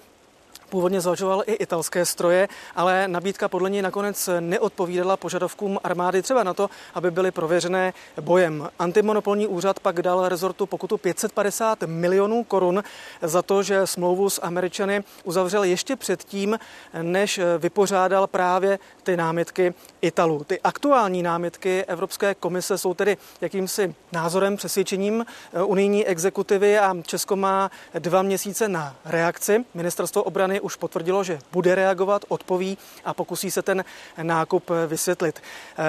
[0.73, 6.55] Původně zvažoval i italské stroje, ale nabídka podle něj nakonec neodpovídala požadavkům armády třeba na
[6.55, 8.68] to, aby byly prověřené bojem.
[8.79, 12.83] Antimonopolní úřad pak dal rezortu pokutu 550 milionů korun
[13.23, 16.59] za to, že smlouvu s Američany uzavřel ještě předtím,
[17.03, 20.45] než vypořádal právě ty námitky Italů.
[20.45, 25.27] Ty aktuální námitky Evropské komise jsou tedy jakýmsi názorem, přesvědčením
[25.64, 29.64] unijní exekutivy a Česko má dva měsíce na reakci.
[29.75, 33.85] Ministerstvo obrany už potvrdilo, že bude reagovat, odpoví a pokusí se ten
[34.23, 35.43] nákup vysvětlit.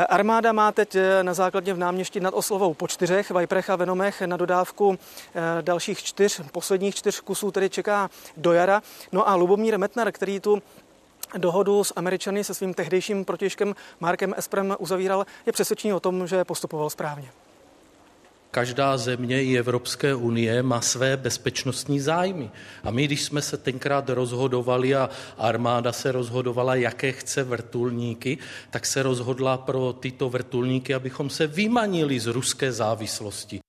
[0.10, 4.38] Armáda má teď na základně v náměstí nad oslovou po čtyřech Viperech a Venomech na
[4.38, 5.00] dodávku
[5.62, 8.82] dalších čtyř, posledních čtyř kusů tedy čeká do jara.
[9.12, 10.64] No a Lubomír Metnar, který tu
[11.38, 16.44] dohodu s Američany se svým tehdejším protěžkem Markem Esprem uzavíral, je přesvědčený o tom, že
[16.44, 17.32] postupoval správně.
[18.54, 22.50] Každá země i Evropské unie má své bezpečnostní zájmy.
[22.84, 28.38] A my, když jsme se tenkrát rozhodovali a armáda se rozhodovala, jaké chce vrtulníky,
[28.70, 33.60] tak se rozhodla pro tyto vrtulníky, abychom se vymanili z ruské závislosti.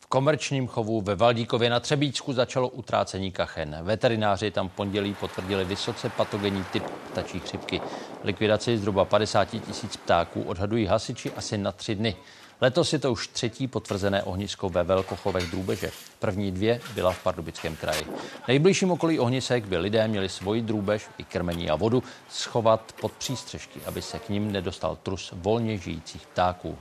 [0.00, 3.76] V komerčním chovu ve Valdíkově na Třebíčku začalo utrácení kachen.
[3.82, 7.80] Veterináři tam pondělí potvrdili vysoce patogenní typ ptačí chřipky.
[8.24, 12.16] Likvidaci zhruba 50 tisíc ptáků odhadují hasiči asi na tři dny.
[12.62, 15.90] Letos je to už třetí potvrzené ohnisko ve Velkochovech drůbeže.
[16.18, 18.06] První dvě byla v Pardubickém kraji.
[18.48, 23.80] Nejbližším okolí ohnisek by lidé měli svoji drůbež i krmení a vodu schovat pod přístřežky,
[23.86, 26.78] aby se k ním nedostal trus volně žijících ptáků.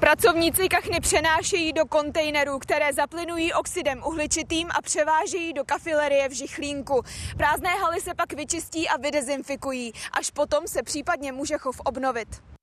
[0.00, 7.02] Pracovníci kachny přenášejí do kontejnerů, které zaplynují oxidem uhličitým a převážejí do kafilerie v Žichlínku.
[7.36, 9.92] Prázdné haly se pak vyčistí a vydezinfikují.
[10.12, 12.57] Až potom se případně může chov obnovit.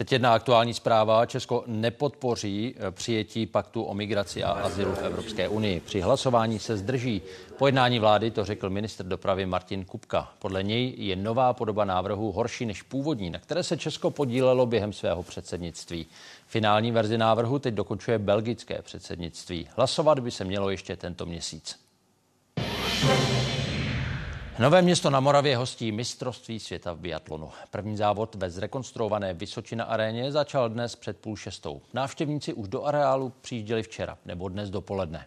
[0.00, 1.26] Teď jedna aktuální zpráva.
[1.26, 5.80] Česko nepodpoří eh, přijetí paktu o migraci a azylu v Evropské unii.
[5.80, 7.22] Při hlasování se zdrží.
[7.58, 10.32] Po jednání vlády to řekl ministr dopravy Martin Kupka.
[10.38, 14.92] Podle něj je nová podoba návrhu horší než původní, na které se Česko podílelo během
[14.92, 16.06] svého předsednictví.
[16.46, 19.68] Finální verzi návrhu teď dokončuje belgické předsednictví.
[19.76, 21.78] Hlasovat by se mělo ještě tento měsíc.
[24.58, 27.50] Nové město na Moravě hostí mistrovství světa v biatlonu.
[27.70, 31.82] První závod ve zrekonstruované Vysočina aréně začal dnes před půl šestou.
[31.94, 35.26] Návštěvníci už do areálu přijížděli včera nebo dnes dopoledne.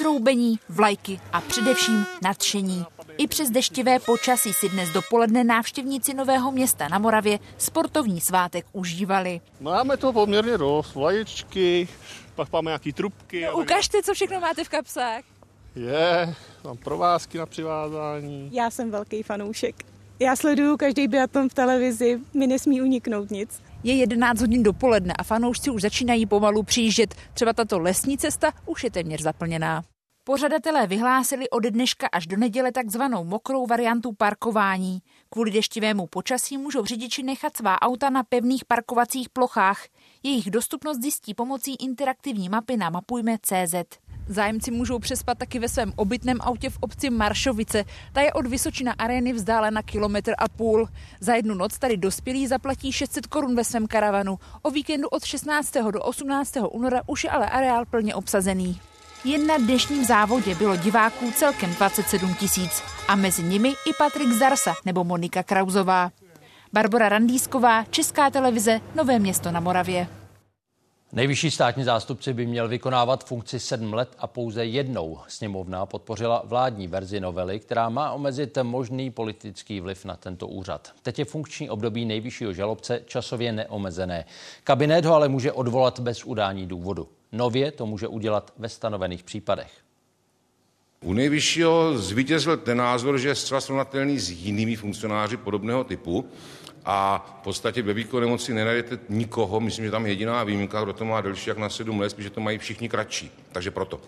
[0.00, 2.84] troubení, vlajky a především nadšení.
[3.20, 9.40] I přes deštivé počasí si dnes dopoledne návštěvníci Nového města na Moravě sportovní svátek užívali.
[9.60, 11.88] Máme to poměrně dost, vlaječky,
[12.34, 13.44] pak máme nějaký trubky.
[13.44, 15.22] No, ukažte, co všechno máte v kapsách.
[15.76, 18.50] Je, mám provázky na přivázání.
[18.52, 19.74] Já jsem velký fanoušek.
[20.18, 23.62] Já sleduju každý biatlon v televizi, mi nesmí uniknout nic.
[23.84, 27.14] Je 11 hodin dopoledne a fanoušci už začínají pomalu přijíždět.
[27.34, 29.82] Třeba tato lesní cesta už je téměř zaplněná.
[30.30, 35.02] Pořadatelé vyhlásili od dneška až do neděle takzvanou mokrou variantu parkování.
[35.30, 39.84] Kvůli deštivému počasí můžou řidiči nechat svá auta na pevných parkovacích plochách.
[40.22, 43.74] Jejich dostupnost zjistí pomocí interaktivní mapy na mapujme.cz.
[44.28, 47.84] Zájemci můžou přespat taky ve svém obytném autě v obci Maršovice.
[48.12, 50.88] Ta je od Vysočina arény vzdálena kilometr a půl.
[51.20, 54.38] Za jednu noc tady dospělí zaplatí 600 korun ve svém karavanu.
[54.62, 55.74] O víkendu od 16.
[55.90, 56.56] do 18.
[56.70, 58.80] února už je ale areál plně obsazený.
[59.24, 64.74] Jen na dnešním závodě bylo diváků celkem 27 tisíc a mezi nimi i Patrik Zarsa
[64.84, 66.10] nebo Monika Krauzová.
[66.72, 70.08] Barbara Randísková, Česká televize, Nové město na Moravě.
[71.12, 75.18] Nejvyšší státní zástupci by měl vykonávat funkci sedm let a pouze jednou.
[75.28, 80.92] Sněmovna podpořila vládní verzi novely, která má omezit možný politický vliv na tento úřad.
[81.02, 84.24] Teď je funkční období nejvyššího žalobce časově neomezené.
[84.64, 87.08] Kabinet ho ale může odvolat bez udání důvodu.
[87.32, 89.72] Nově to může udělat ve stanovených případech.
[91.04, 96.28] U nejvyššího zvítězil ten názor, že je zcela srovnatelný s jinými funkcionáři podobného typu
[96.84, 100.92] a v podstatě ve výkonu nemoci nenajdete nikoho, myslím, že tam je jediná výjimka, kdo
[100.92, 103.30] to má delší jak na sedm let, protože to mají všichni kratší.
[103.52, 104.00] Takže proto.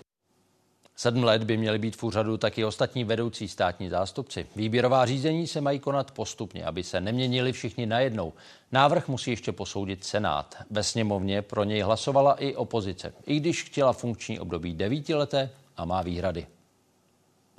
[0.97, 4.47] Sedm let by měly být v úřadu taky ostatní vedoucí státní zástupci.
[4.57, 8.33] Výběrová řízení se mají konat postupně, aby se neměnili všichni najednou.
[8.73, 10.55] Návrh musí ještě posoudit Senát.
[10.71, 16.03] Ve sněmovně pro něj hlasovala i opozice, i když chtěla funkční období devítileté a má
[16.03, 16.47] výhrady.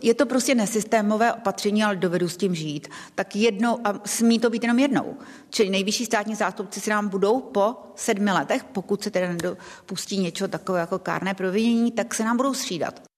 [0.01, 2.87] Je to prostě nesystémové opatření, ale dovedu s tím žít.
[3.15, 5.17] Tak jednou, a smí to být jenom jednou.
[5.49, 10.47] Čili nejvyšší státní zástupci se nám budou po sedmi letech, pokud se teda nedopustí něco
[10.47, 13.12] takové jako kárné provinění, tak se nám budou střídat.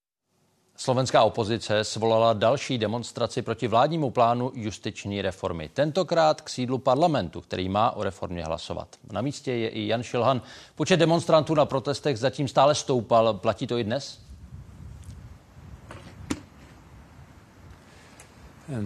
[0.77, 5.69] Slovenská opozice svolala další demonstraci proti vládnímu plánu justiční reformy.
[5.69, 8.87] Tentokrát k sídlu parlamentu, který má o reformě hlasovat.
[9.11, 10.41] Na místě je i Jan Šilhan.
[10.75, 13.33] Počet demonstrantů na protestech zatím stále stoupal.
[13.33, 14.24] Platí to i dnes?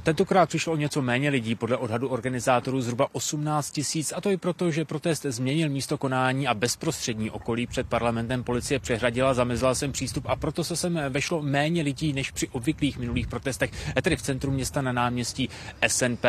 [0.03, 4.37] Tentokrát přišlo o něco méně lidí, podle odhadu organizátorů zhruba 18 tisíc, a to i
[4.37, 9.91] proto, že protest změnil místo konání a bezprostřední okolí před parlamentem policie přehradila, zamezila jsem
[9.91, 13.71] přístup a proto se sem vešlo méně lidí než při obvyklých minulých protestech,
[14.01, 15.49] tedy v centru města na náměstí
[15.87, 16.25] SNP.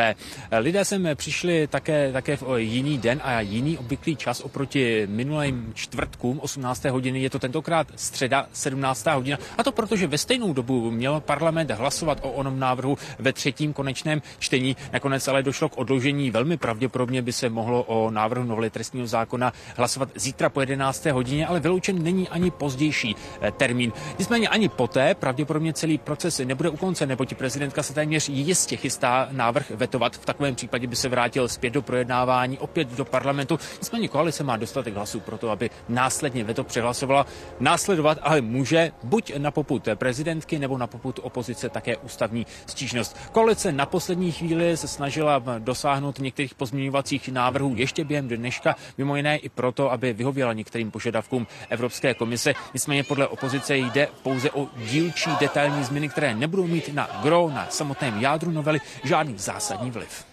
[0.59, 6.39] Lidé sem přišli také, také v jiný den a jiný obvyklý čas oproti minulým čtvrtkům
[6.39, 6.85] 18.
[6.85, 7.21] hodiny.
[7.21, 9.05] Je to tentokrát středa 17.
[9.07, 13.33] hodina a to proto, že ve stejnou dobu měl parlament hlasovat o onom návrhu ve
[13.41, 14.77] třetím konečném čtení.
[14.93, 16.31] Nakonec ale došlo k odložení.
[16.31, 21.05] Velmi pravděpodobně by se mohlo o návrhu novely trestního zákona hlasovat zítra po 11.
[21.05, 23.91] hodině, ale vyloučen není ani pozdější eh, termín.
[24.19, 29.27] Nicméně ani poté pravděpodobně celý proces nebude u konce, neboť prezidentka se téměř jistě chystá
[29.31, 30.15] návrh vetovat.
[30.17, 33.59] V takovém případě by se vrátil zpět do projednávání, opět do parlamentu.
[33.81, 37.25] Nicméně koalice má dostatek hlasů pro to, aby následně veto přehlasovala.
[37.59, 43.17] Následovat ale může buď na poput prezidentky nebo na poput opozice také ústavní stížnost.
[43.31, 49.37] Koalice na poslední chvíli se snažila dosáhnout některých pozměňovacích návrhů ještě během dneška, mimo jiné
[49.37, 52.53] i proto, aby vyhověla některým požadavkům Evropské komise.
[52.73, 57.67] Nicméně podle opozice jde pouze o dílčí detailní změny, které nebudou mít na gro, na
[57.69, 60.25] samotném jádru novely žádný zásadní vliv.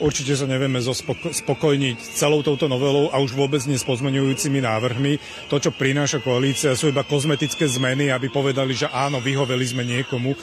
[0.00, 5.20] Určite sa nevieme spokojniť celou touto novelou a už vôbec nie s pozmeňujúcimi návrhmi.
[5.52, 10.38] To, čo prináša koalícia, sú iba kozmetické zmeny, aby povedali, že áno, vyhoveli sme niekomu.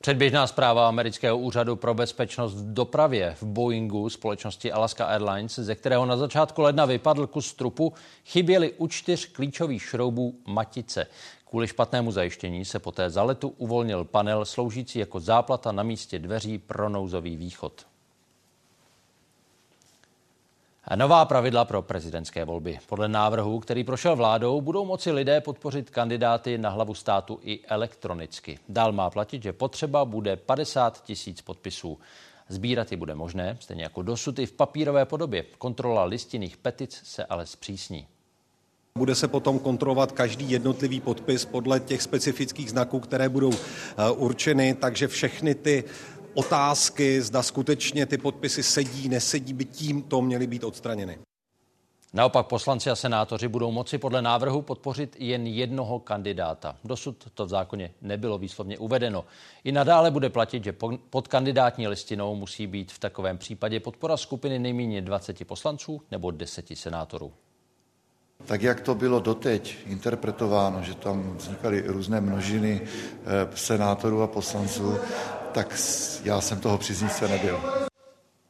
[0.00, 6.06] Předběžná zpráva amerického úřadu pro bezpečnost v dopravě v Boeingu společnosti Alaska Airlines, ze kterého
[6.06, 7.92] na začátku ledna vypadl kus trupu,
[8.24, 11.06] chyběly u čtyř klíčových šroubů matice.
[11.44, 16.58] Kvůli špatnému zajištění se poté za letu uvolnil panel sloužící jako záplata na místě dveří
[16.58, 17.86] pro nouzový východ.
[20.96, 22.78] Nová pravidla pro prezidentské volby.
[22.86, 28.58] Podle návrhu, který prošel vládou, budou moci lidé podpořit kandidáty na hlavu státu i elektronicky.
[28.68, 31.98] Dál má platit, že potřeba bude 50 tisíc podpisů.
[32.48, 35.44] Sbírat ji bude možné, stejně jako dosud i v papírové podobě.
[35.58, 38.06] Kontrola listinných petic se ale zpřísní.
[38.98, 44.74] Bude se potom kontrolovat každý jednotlivý podpis podle těch specifických znaků, které budou eh, určeny,
[44.74, 45.84] takže všechny ty
[46.34, 51.18] otázky, zda skutečně ty podpisy sedí, nesedí, by tímto měly být odstraněny.
[52.12, 56.76] Naopak poslanci a senátoři budou moci podle návrhu podpořit jen jednoho kandidáta.
[56.84, 59.24] Dosud to v zákoně nebylo výslovně uvedeno.
[59.64, 60.74] I nadále bude platit, že
[61.10, 66.66] pod kandidátní listinou musí být v takovém případě podpora skupiny nejméně 20 poslanců nebo 10
[66.74, 67.32] senátorů.
[68.46, 74.98] Tak jak to bylo doteď interpretováno, že tam vznikaly různé množiny eh, senátorů a poslanců,
[75.52, 75.76] tak
[76.24, 77.60] já jsem toho příznivce nebyl.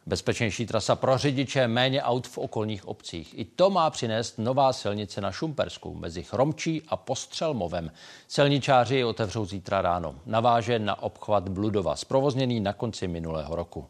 [0.06, 3.38] Bezpečnější trasa pro řidiče, méně aut v okolních obcích.
[3.38, 7.92] I to má přinést nová silnice na Šumpersku mezi Chromčí a Postřelmovem.
[8.26, 10.14] Celničáři ji otevřou zítra ráno.
[10.26, 13.86] Naváže na obchvat Bludova, zprovozněný na konci minulého roku.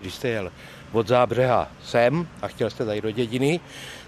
[0.00, 0.52] Když jste jel
[0.92, 3.60] od Zábřeha sem a chtěl jste tady do dědiny,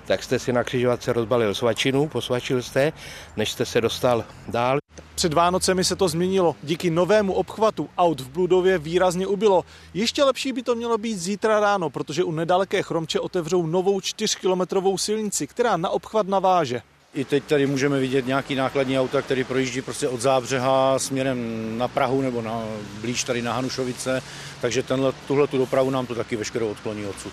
[0.06, 2.92] tak jste si na křižovatce rozbalil svačinu, posvačil jste,
[3.36, 4.78] než jste se dostal dál.
[5.14, 6.56] Před Vánocemi se to změnilo.
[6.62, 9.64] Díky novému obchvatu aut v Bludově výrazně ubylo.
[9.94, 14.96] Ještě lepší by to mělo být zítra ráno, protože u nedaleké Chromče otevřou novou 4-kilometrovou
[14.96, 16.82] silnici, která na obchvat naváže.
[17.14, 21.38] I teď tady můžeme vidět nějaký nákladní auta, který projíždí prostě od Zábřeha směrem
[21.78, 22.64] na Prahu nebo na,
[23.00, 24.22] blíž tady na Hanušovice,
[24.60, 27.32] takže tenhle, tuhle tu dopravu nám to taky veškerou odkloní odsud.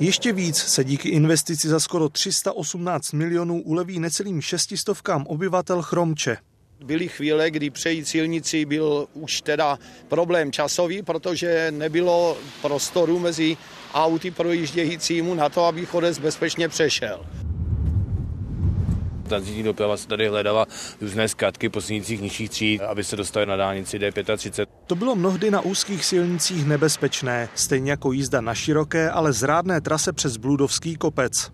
[0.00, 6.36] Ještě víc se díky investici za skoro 318 milionů uleví necelým šestistovkám obyvatel Chromče.
[6.84, 9.78] Byly chvíle, kdy přejít silnici byl už teda
[10.08, 13.56] problém časový, protože nebylo prostoru mezi
[13.94, 17.26] auty projíždějícímu na to, aby chodec bezpečně přešel.
[19.28, 20.66] Tranzitní doprava se tady hledala
[21.00, 24.66] různé zkratky po silnicích nižších tříd, aby se dostali na dálnici D35.
[24.86, 30.12] To bylo mnohdy na úzkých silnicích nebezpečné, stejně jako jízda na široké, ale zrádné trase
[30.12, 31.52] přes Bludovský kopec.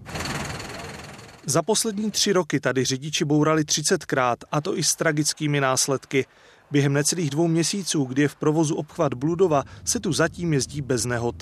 [1.47, 6.27] Za poslední tři roky tady řidiči bourali 30krát, a to i s tragickými následky.
[6.71, 11.05] Během necelých dvou měsíců, kdy je v provozu obchvat Bludova, se tu zatím jezdí bez
[11.05, 11.35] nehod.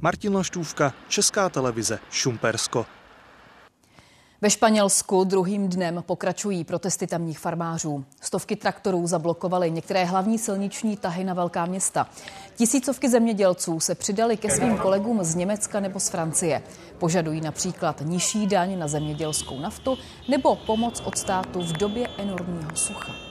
[0.00, 2.86] Martin Laštůvka, Česká televize, Šumpersko.
[4.40, 8.04] Ve Španělsku druhým dnem pokračují protesty tamních farmářů.
[8.20, 12.06] Stovky traktorů zablokovaly některé hlavní silniční tahy na velká města.
[12.56, 16.62] Tisícovky zemědělců se přidali ke svým kolegům z Německa nebo z Francie.
[16.98, 23.27] Požadují například nižší daň na zemědělskou naftu nebo pomoc od státu v době enormního sucha.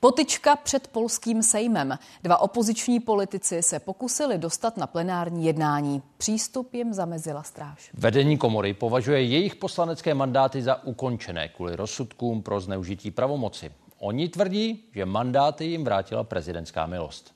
[0.00, 1.98] Potyčka před polským sejmem.
[2.22, 6.02] Dva opoziční politici se pokusili dostat na plenární jednání.
[6.16, 7.90] Přístup jim zamezila stráž.
[7.94, 13.70] Vedení komory považuje jejich poslanecké mandáty za ukončené kvůli rozsudkům pro zneužití pravomoci.
[13.98, 17.34] Oni tvrdí, že mandáty jim vrátila prezidentská milost.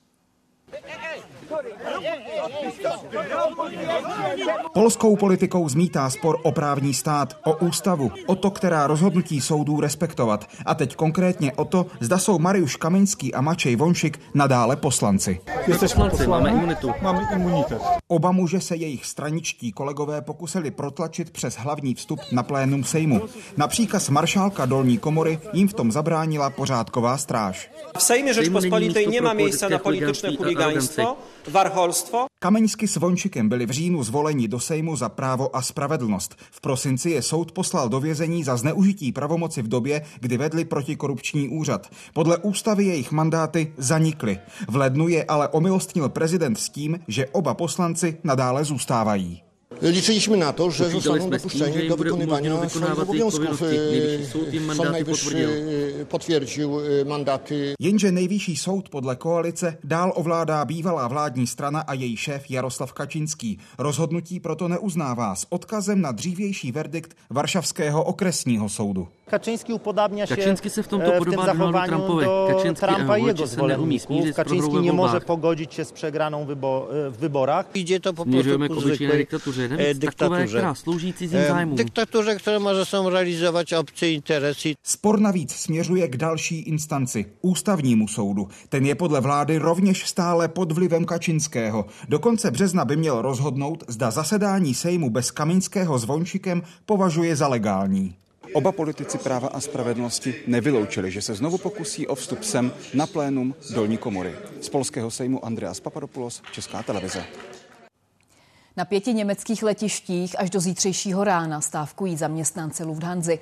[4.74, 10.46] Polskou politikou zmítá spor o právní stát, o ústavu, o to, která rozhodnutí soudů respektovat.
[10.66, 15.40] A teď konkrétně o to, zda jsou Mariuš Kamiňský a Mačej Vonšik nadále poslanci.
[15.66, 16.92] Jste poslanci, máme imunitu.
[17.02, 17.82] Máme imunitet.
[18.08, 23.20] Oba muže se jejich straničtí kolegové pokusili protlačit přes hlavní vstup na plénum Sejmu.
[23.56, 27.70] Na příkaz maršálka dolní komory jim v tom zabránila pořádková stráž.
[27.98, 31.16] V Sejmě Rzeczpospolitej nie ma miejsca na polityczne chuligaństwo,
[31.50, 32.26] warholstwo.
[32.38, 36.36] Kameňsky s Vončikem byli v říjnu zvoleni do Sejmu za právo a spravedlnost.
[36.50, 41.48] V prosinci je soud poslal do vězení za zneužití pravomoci v době, kdy vedli protikorupční
[41.48, 41.90] úřad.
[42.12, 44.38] Podle ústavy jejich mandáty zanikly.
[44.68, 49.42] V lednu je ale omilostnil prezident s tím, že oba poslanci nadále zůstávají.
[49.82, 53.62] Liczyliśmy na to, że zostaną dopuszczeni do wykonywania swoich obowiązków.
[54.76, 55.48] Sąd Najwyższy
[56.08, 56.70] potwierdził
[57.06, 57.74] mandaty.
[57.80, 63.58] Jenže nejvyšší soud podle koalice dál ovládá bývalá vládní strana a její šéf Jaroslav Kačinský.
[63.78, 69.08] Rozhodnutí proto neuznává s odkazem na dřívější verdikt Varšavského okresního soudu.
[69.32, 72.24] Kaczyński upodabnia się Kaczyński se w tomto w podoba tym zachowaniu Trumpowi.
[72.24, 74.26] do Kaczyński Trumpa i e, jego zwolenników.
[74.26, 77.66] s Kaczyński nie może pogodzić się z przegraną wybo w wyborach.
[77.74, 80.58] Idzie to po prostu k ku obyčejné zwykłej e, dyktaturze.
[80.58, 81.66] která slouží cizím E.
[81.66, 84.74] Dyktaturze, która może sobą realizować obce interesy.
[84.82, 88.48] Spor navíc směřuje k další instanci, ústavnímu soudu.
[88.68, 91.84] Ten je podle vlády rovněž stále pod vlivem Kačinského.
[92.08, 97.48] Do konce března by měl rozhodnout, zda zasedání Sejmu bez Kaminského s Vončikem považuje za
[97.48, 98.21] legální.
[98.52, 103.54] Oba politici práva a spravedlnosti nevyloučili, že se znovu pokusí o vstup sem na plénum
[103.74, 104.34] dolní komory.
[104.60, 107.24] Z polského sejmu Andreas Papadopoulos, Česká televize.
[108.76, 113.32] Na pěti německých letištích až do zítřejšího rána stávkují zaměstnanci Lufthansa.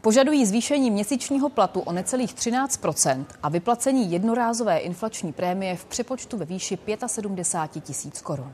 [0.00, 6.44] Požadují zvýšení měsíčního platu o necelých 13% a vyplacení jednorázové inflační prémie v přepočtu ve
[6.44, 8.52] výši 75 tisíc korun.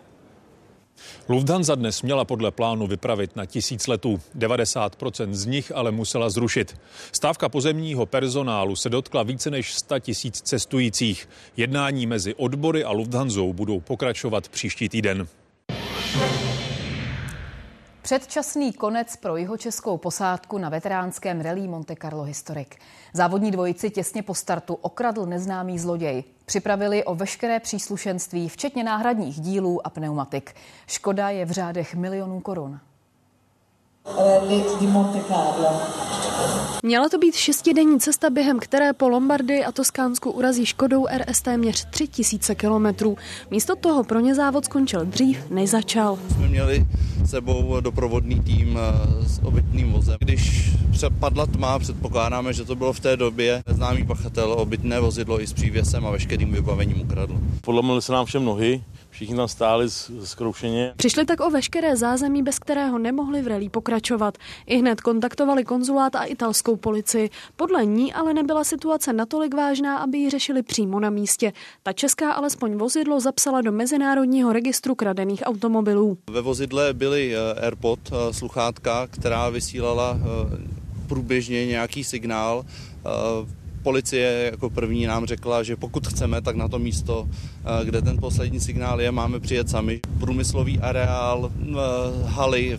[1.29, 4.21] Lufthansa dnes měla podle plánu vypravit na tisíc letů.
[4.39, 6.77] 90% z nich ale musela zrušit.
[7.17, 11.29] Stávka pozemního personálu se dotkla více než 100 tisíc cestujících.
[11.57, 15.29] Jednání mezi odbory a Lufthansou budou pokračovat příští týden.
[18.07, 22.69] Předčasný konec pro jihočeskou posádku na veteránském rally Monte Carlo Historic.
[23.13, 26.25] Závodní dvojici těsně po startu okradl neznámý zloděj.
[26.45, 30.55] Připravili o veškeré příslušenství, včetně náhradních dílů a pneumatik.
[30.87, 32.81] Škoda je v řádech milionů korun.
[34.81, 35.81] Di Monte Carlo.
[36.83, 41.87] Měla to být šestidenní cesta, během které po Lombardii a Toskánsku urazí Škodou RS téměř
[41.91, 43.17] 3000 kilometrů.
[43.51, 46.19] Místo toho pro ně závod skončil dřív, než začal.
[46.35, 46.87] Jsme měli
[47.27, 50.17] sebou doprovodný tým eh, s obytným vozem.
[50.21, 50.73] Když
[51.19, 55.53] padla tma, předpokládáme, že to bylo v té době známý pachatel obytné vozidlo i s
[55.53, 57.41] přívěsem a veškerým vybavením ukradl.
[57.61, 58.83] Podlomily se nám všem nohy,
[59.17, 59.91] Všichni tam stáli
[60.25, 60.93] zkroušeně.
[60.97, 64.39] Přišli tak o veškeré zázemí, bez kterého nemohli v relí pokračovat.
[64.67, 67.31] I hned kontaktovali konzulát a italskou policii.
[67.57, 71.53] Podle ní ale nebyla situace natolik vážná, aby ji řešili přímo na místě.
[71.83, 76.19] Ta česká alespoň vozidlo zapsala do Mezinárodního registru kradených automobilů.
[76.31, 82.65] Ve vozidle byly eh, AirPod, eh, sluchátka, která vysílala eh, průběžně nějaký signál
[83.87, 88.19] policie jako první nám řekla, že pokud chceme, tak na to místo, eh, kde ten
[88.19, 90.01] poslední signál je, máme přijet sami.
[90.21, 91.75] Průmyslový areál, eh,
[92.27, 92.79] haly,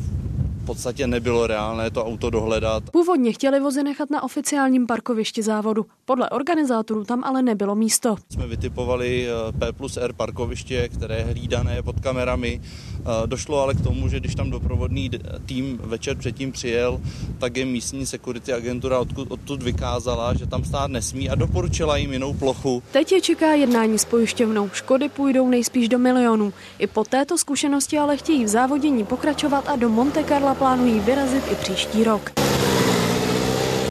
[0.68, 2.84] podstatě nebylo reálné to auto dohledat.
[2.91, 5.86] Původně chtěli vozy nechat na oficiálním parkovišti závodu.
[6.05, 8.15] Podle organizátorů tam ale nebylo místo.
[8.30, 12.61] Jsme vytipovali eh, P plus R parkoviště, které je hlídané pod kamerami.
[12.61, 15.09] Eh, došlo ale k tomu, že když tam doprovodný
[15.45, 17.01] tým večer předtím přijel,
[17.39, 22.13] tak je místní security agentura odkud, odtud vykázala, že tam stát nesmí a doporučila jim
[22.13, 22.84] jinou plochu.
[22.91, 24.70] Teď je čeká jednání s pojišťovnou.
[24.74, 26.53] Škody půjdou nejspíš do milionů.
[26.80, 31.51] I po této zkušenosti ale chtějí v závodění pokračovat a do Monte Carla plánují vyrazit
[31.51, 32.31] i příští rok.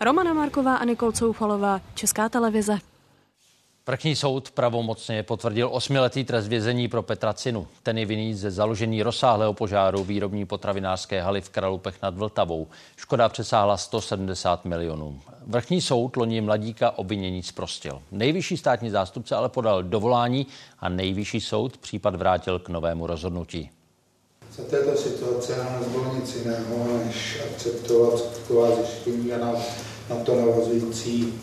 [0.01, 2.79] Romana Marková a Nikol Coufalová, Česká televize.
[3.89, 7.67] Vrchní soud pravomocně potvrdil osmiletý trest vězení pro Petra Cinu.
[7.83, 12.67] Ten je vinný ze založení rozsáhlého požáru výrobní potravinářské haly v Kralupech nad Vltavou.
[12.97, 15.21] Škoda přesáhla 170 milionů.
[15.47, 18.03] Vrchní soud loni mladíka obvinění zprostil.
[18.13, 20.47] Nejvyšší státní zástupce ale podal dovolání
[20.79, 23.71] a nejvyšší soud případ vrátil k novému rozhodnutí.
[24.57, 29.53] Za této situace nám nezbylo nic jiného, než akceptovat skutková zjištění a na,
[30.11, 31.35] na to navazující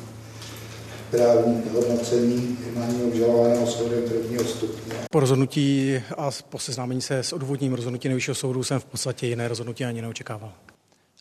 [1.11, 4.93] právní hodnocení jednání obžalovaného soudem prvního stupně.
[5.11, 9.47] Po rozhodnutí a po seznámení se s odvodním rozhodnutí nejvyššího soudu jsem v podstatě jiné
[9.47, 10.51] rozhodnutí ani neočekával.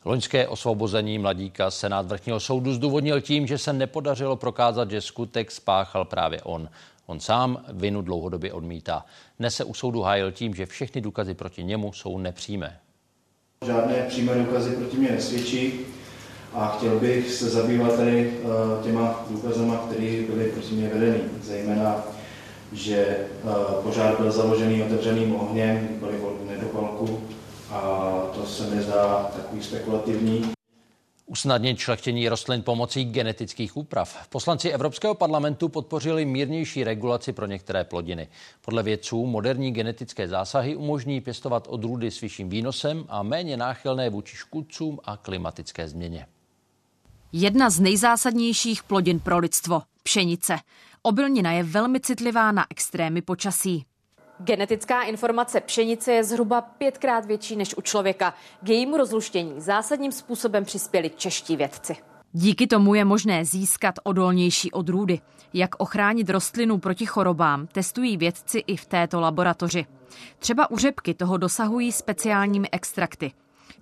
[0.05, 6.05] Loňské osvobození mladíka Senát vrchního soudu zdůvodnil tím, že se nepodařilo prokázat, že skutek spáchal
[6.05, 6.69] právě on.
[7.13, 9.05] On sám vinu dlouhodobě odmítá.
[9.39, 12.79] Dnes se u soudu hájil tím, že všechny důkazy proti němu jsou nepřímé.
[13.67, 15.81] Žádné přímé důkazy proti mě nesvědčí
[16.55, 21.21] a chtěl bych se zabývat tady eh, těma důkazama, které byly proti mě vedeny.
[21.43, 22.05] Zejména,
[22.73, 23.29] že eh,
[23.83, 26.15] požár byl založený otevřeným ohněm, nikoli
[26.49, 27.21] nedopalku
[27.71, 30.53] a to se mi zdá takový spekulativní
[31.27, 34.29] usnadnit šlechtění rostlin pomocí genetických úprav.
[34.29, 38.29] Poslanci Evropského parlamentu podpořili mírnější regulaci pro některé plodiny.
[38.61, 44.37] Podle vědců moderní genetické zásahy umožní pěstovat odrůdy s vyšším výnosem a méně náchylné vůči
[44.37, 46.27] škůdcům a klimatické změně.
[47.33, 50.59] Jedna z nejzásadnějších plodin pro lidstvo– pšenice.
[51.03, 53.85] Obilnina je velmi citlivá na extrémy počasí.
[54.45, 58.35] Genetická informace pšenice je zhruba pětkrát větší než u člověka.
[58.63, 61.97] K jejímu rozluštění zásadním způsobem přispěli čeští vědci.
[62.33, 65.21] Díky tomu je možné získat odolnější odrůdy.
[65.55, 69.87] Jak ochránit rostlinu proti chorobám, testují vědci i v této laboratoři.
[70.39, 73.33] Třeba u řepky toho dosahují speciálními extrakty.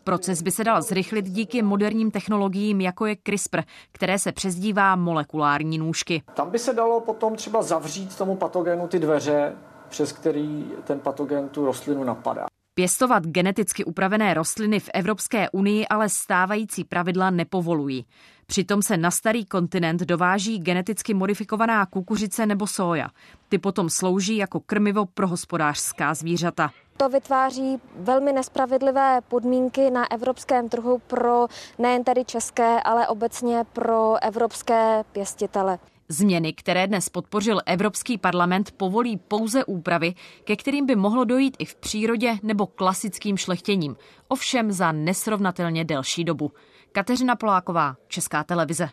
[0.04, 3.60] Proces by se dal zrychlit díky moderním technologiím, jako je CRISPR,
[3.92, 6.22] které se přezdívá molekulární nůžky.
[6.34, 9.52] Tam by se dalo potom třeba zavřít tomu patogenu ty dveře,
[9.90, 12.46] přes který ten patogen tu rostlinu napadá.
[12.74, 18.06] Pěstovat geneticky upravené rostliny v Evropské unii ale stávající pravidla nepovolují.
[18.46, 23.08] Přitom se na starý kontinent dováží geneticky modifikovaná kukuřice nebo soja.
[23.48, 26.70] Ty potom slouží jako krmivo pro hospodářská zvířata.
[26.96, 31.46] To vytváří velmi nespravedlivé podmínky na evropském trhu pro
[31.78, 35.78] nejen tedy české, ale obecně pro evropské pěstitele.
[36.12, 41.64] Změny, které dnes podpořil Evropský parlament, povolí pouze úpravy, ke kterým by mohlo dojít i
[41.64, 43.96] v přírodě nebo klasickým šlechtěním,
[44.28, 46.52] ovšem za nesrovnatelně delší dobu.
[46.92, 48.88] Kateřina Poláková, Česká televize.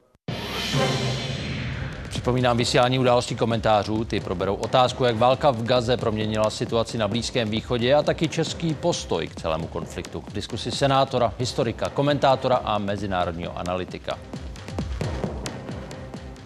[2.09, 4.03] Připomínám vysílání událostí komentářů.
[4.05, 8.73] Ty proberou otázku, jak válka v Gaze proměnila situaci na Blízkém východě a taky český
[8.73, 10.23] postoj k celému konfliktu.
[10.33, 14.17] Diskusi senátora, historika, komentátora a mezinárodního analytika.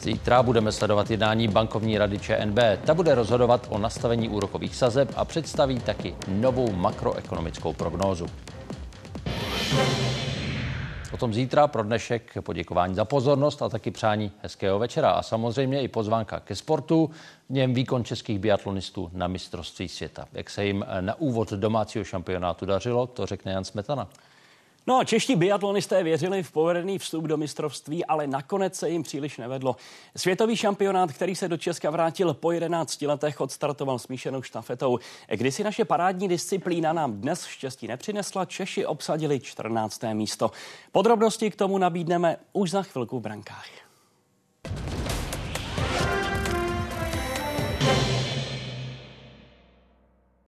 [0.02, 2.60] Zítra budeme sledovat jednání bankovní rady ČNB.
[2.86, 8.26] Ta bude rozhodovat o nastavení úrokových sazeb a představí taky novou makroekonomickou prognózu.
[11.12, 15.12] O tom zítra pro dnešek poděkování za pozornost a taky přání hezkého večera.
[15.12, 17.10] A samozřejmě i pozvánka ke sportu,
[17.50, 20.26] v něm výkon českých biatlonistů na mistrovství světa.
[20.34, 24.08] Jak se jim na úvod domácího šampionátu dařilo, to řekne Jan Smetana.
[24.88, 29.76] No, čeští biatlonisté věřili v povedený vstup do mistrovství, ale nakonec se jim příliš nevedlo.
[30.16, 35.00] Světový šampionát, který se do Česka vrátil po 11 letech, odstartoval smíšenou štafetou.
[35.28, 40.02] Když si naše parádní disciplína nám dnes štěstí nepřinesla, Češi obsadili 14.
[40.14, 40.52] místo.
[40.92, 43.68] Podrobnosti k tomu nabídneme už za chvilku v brankách.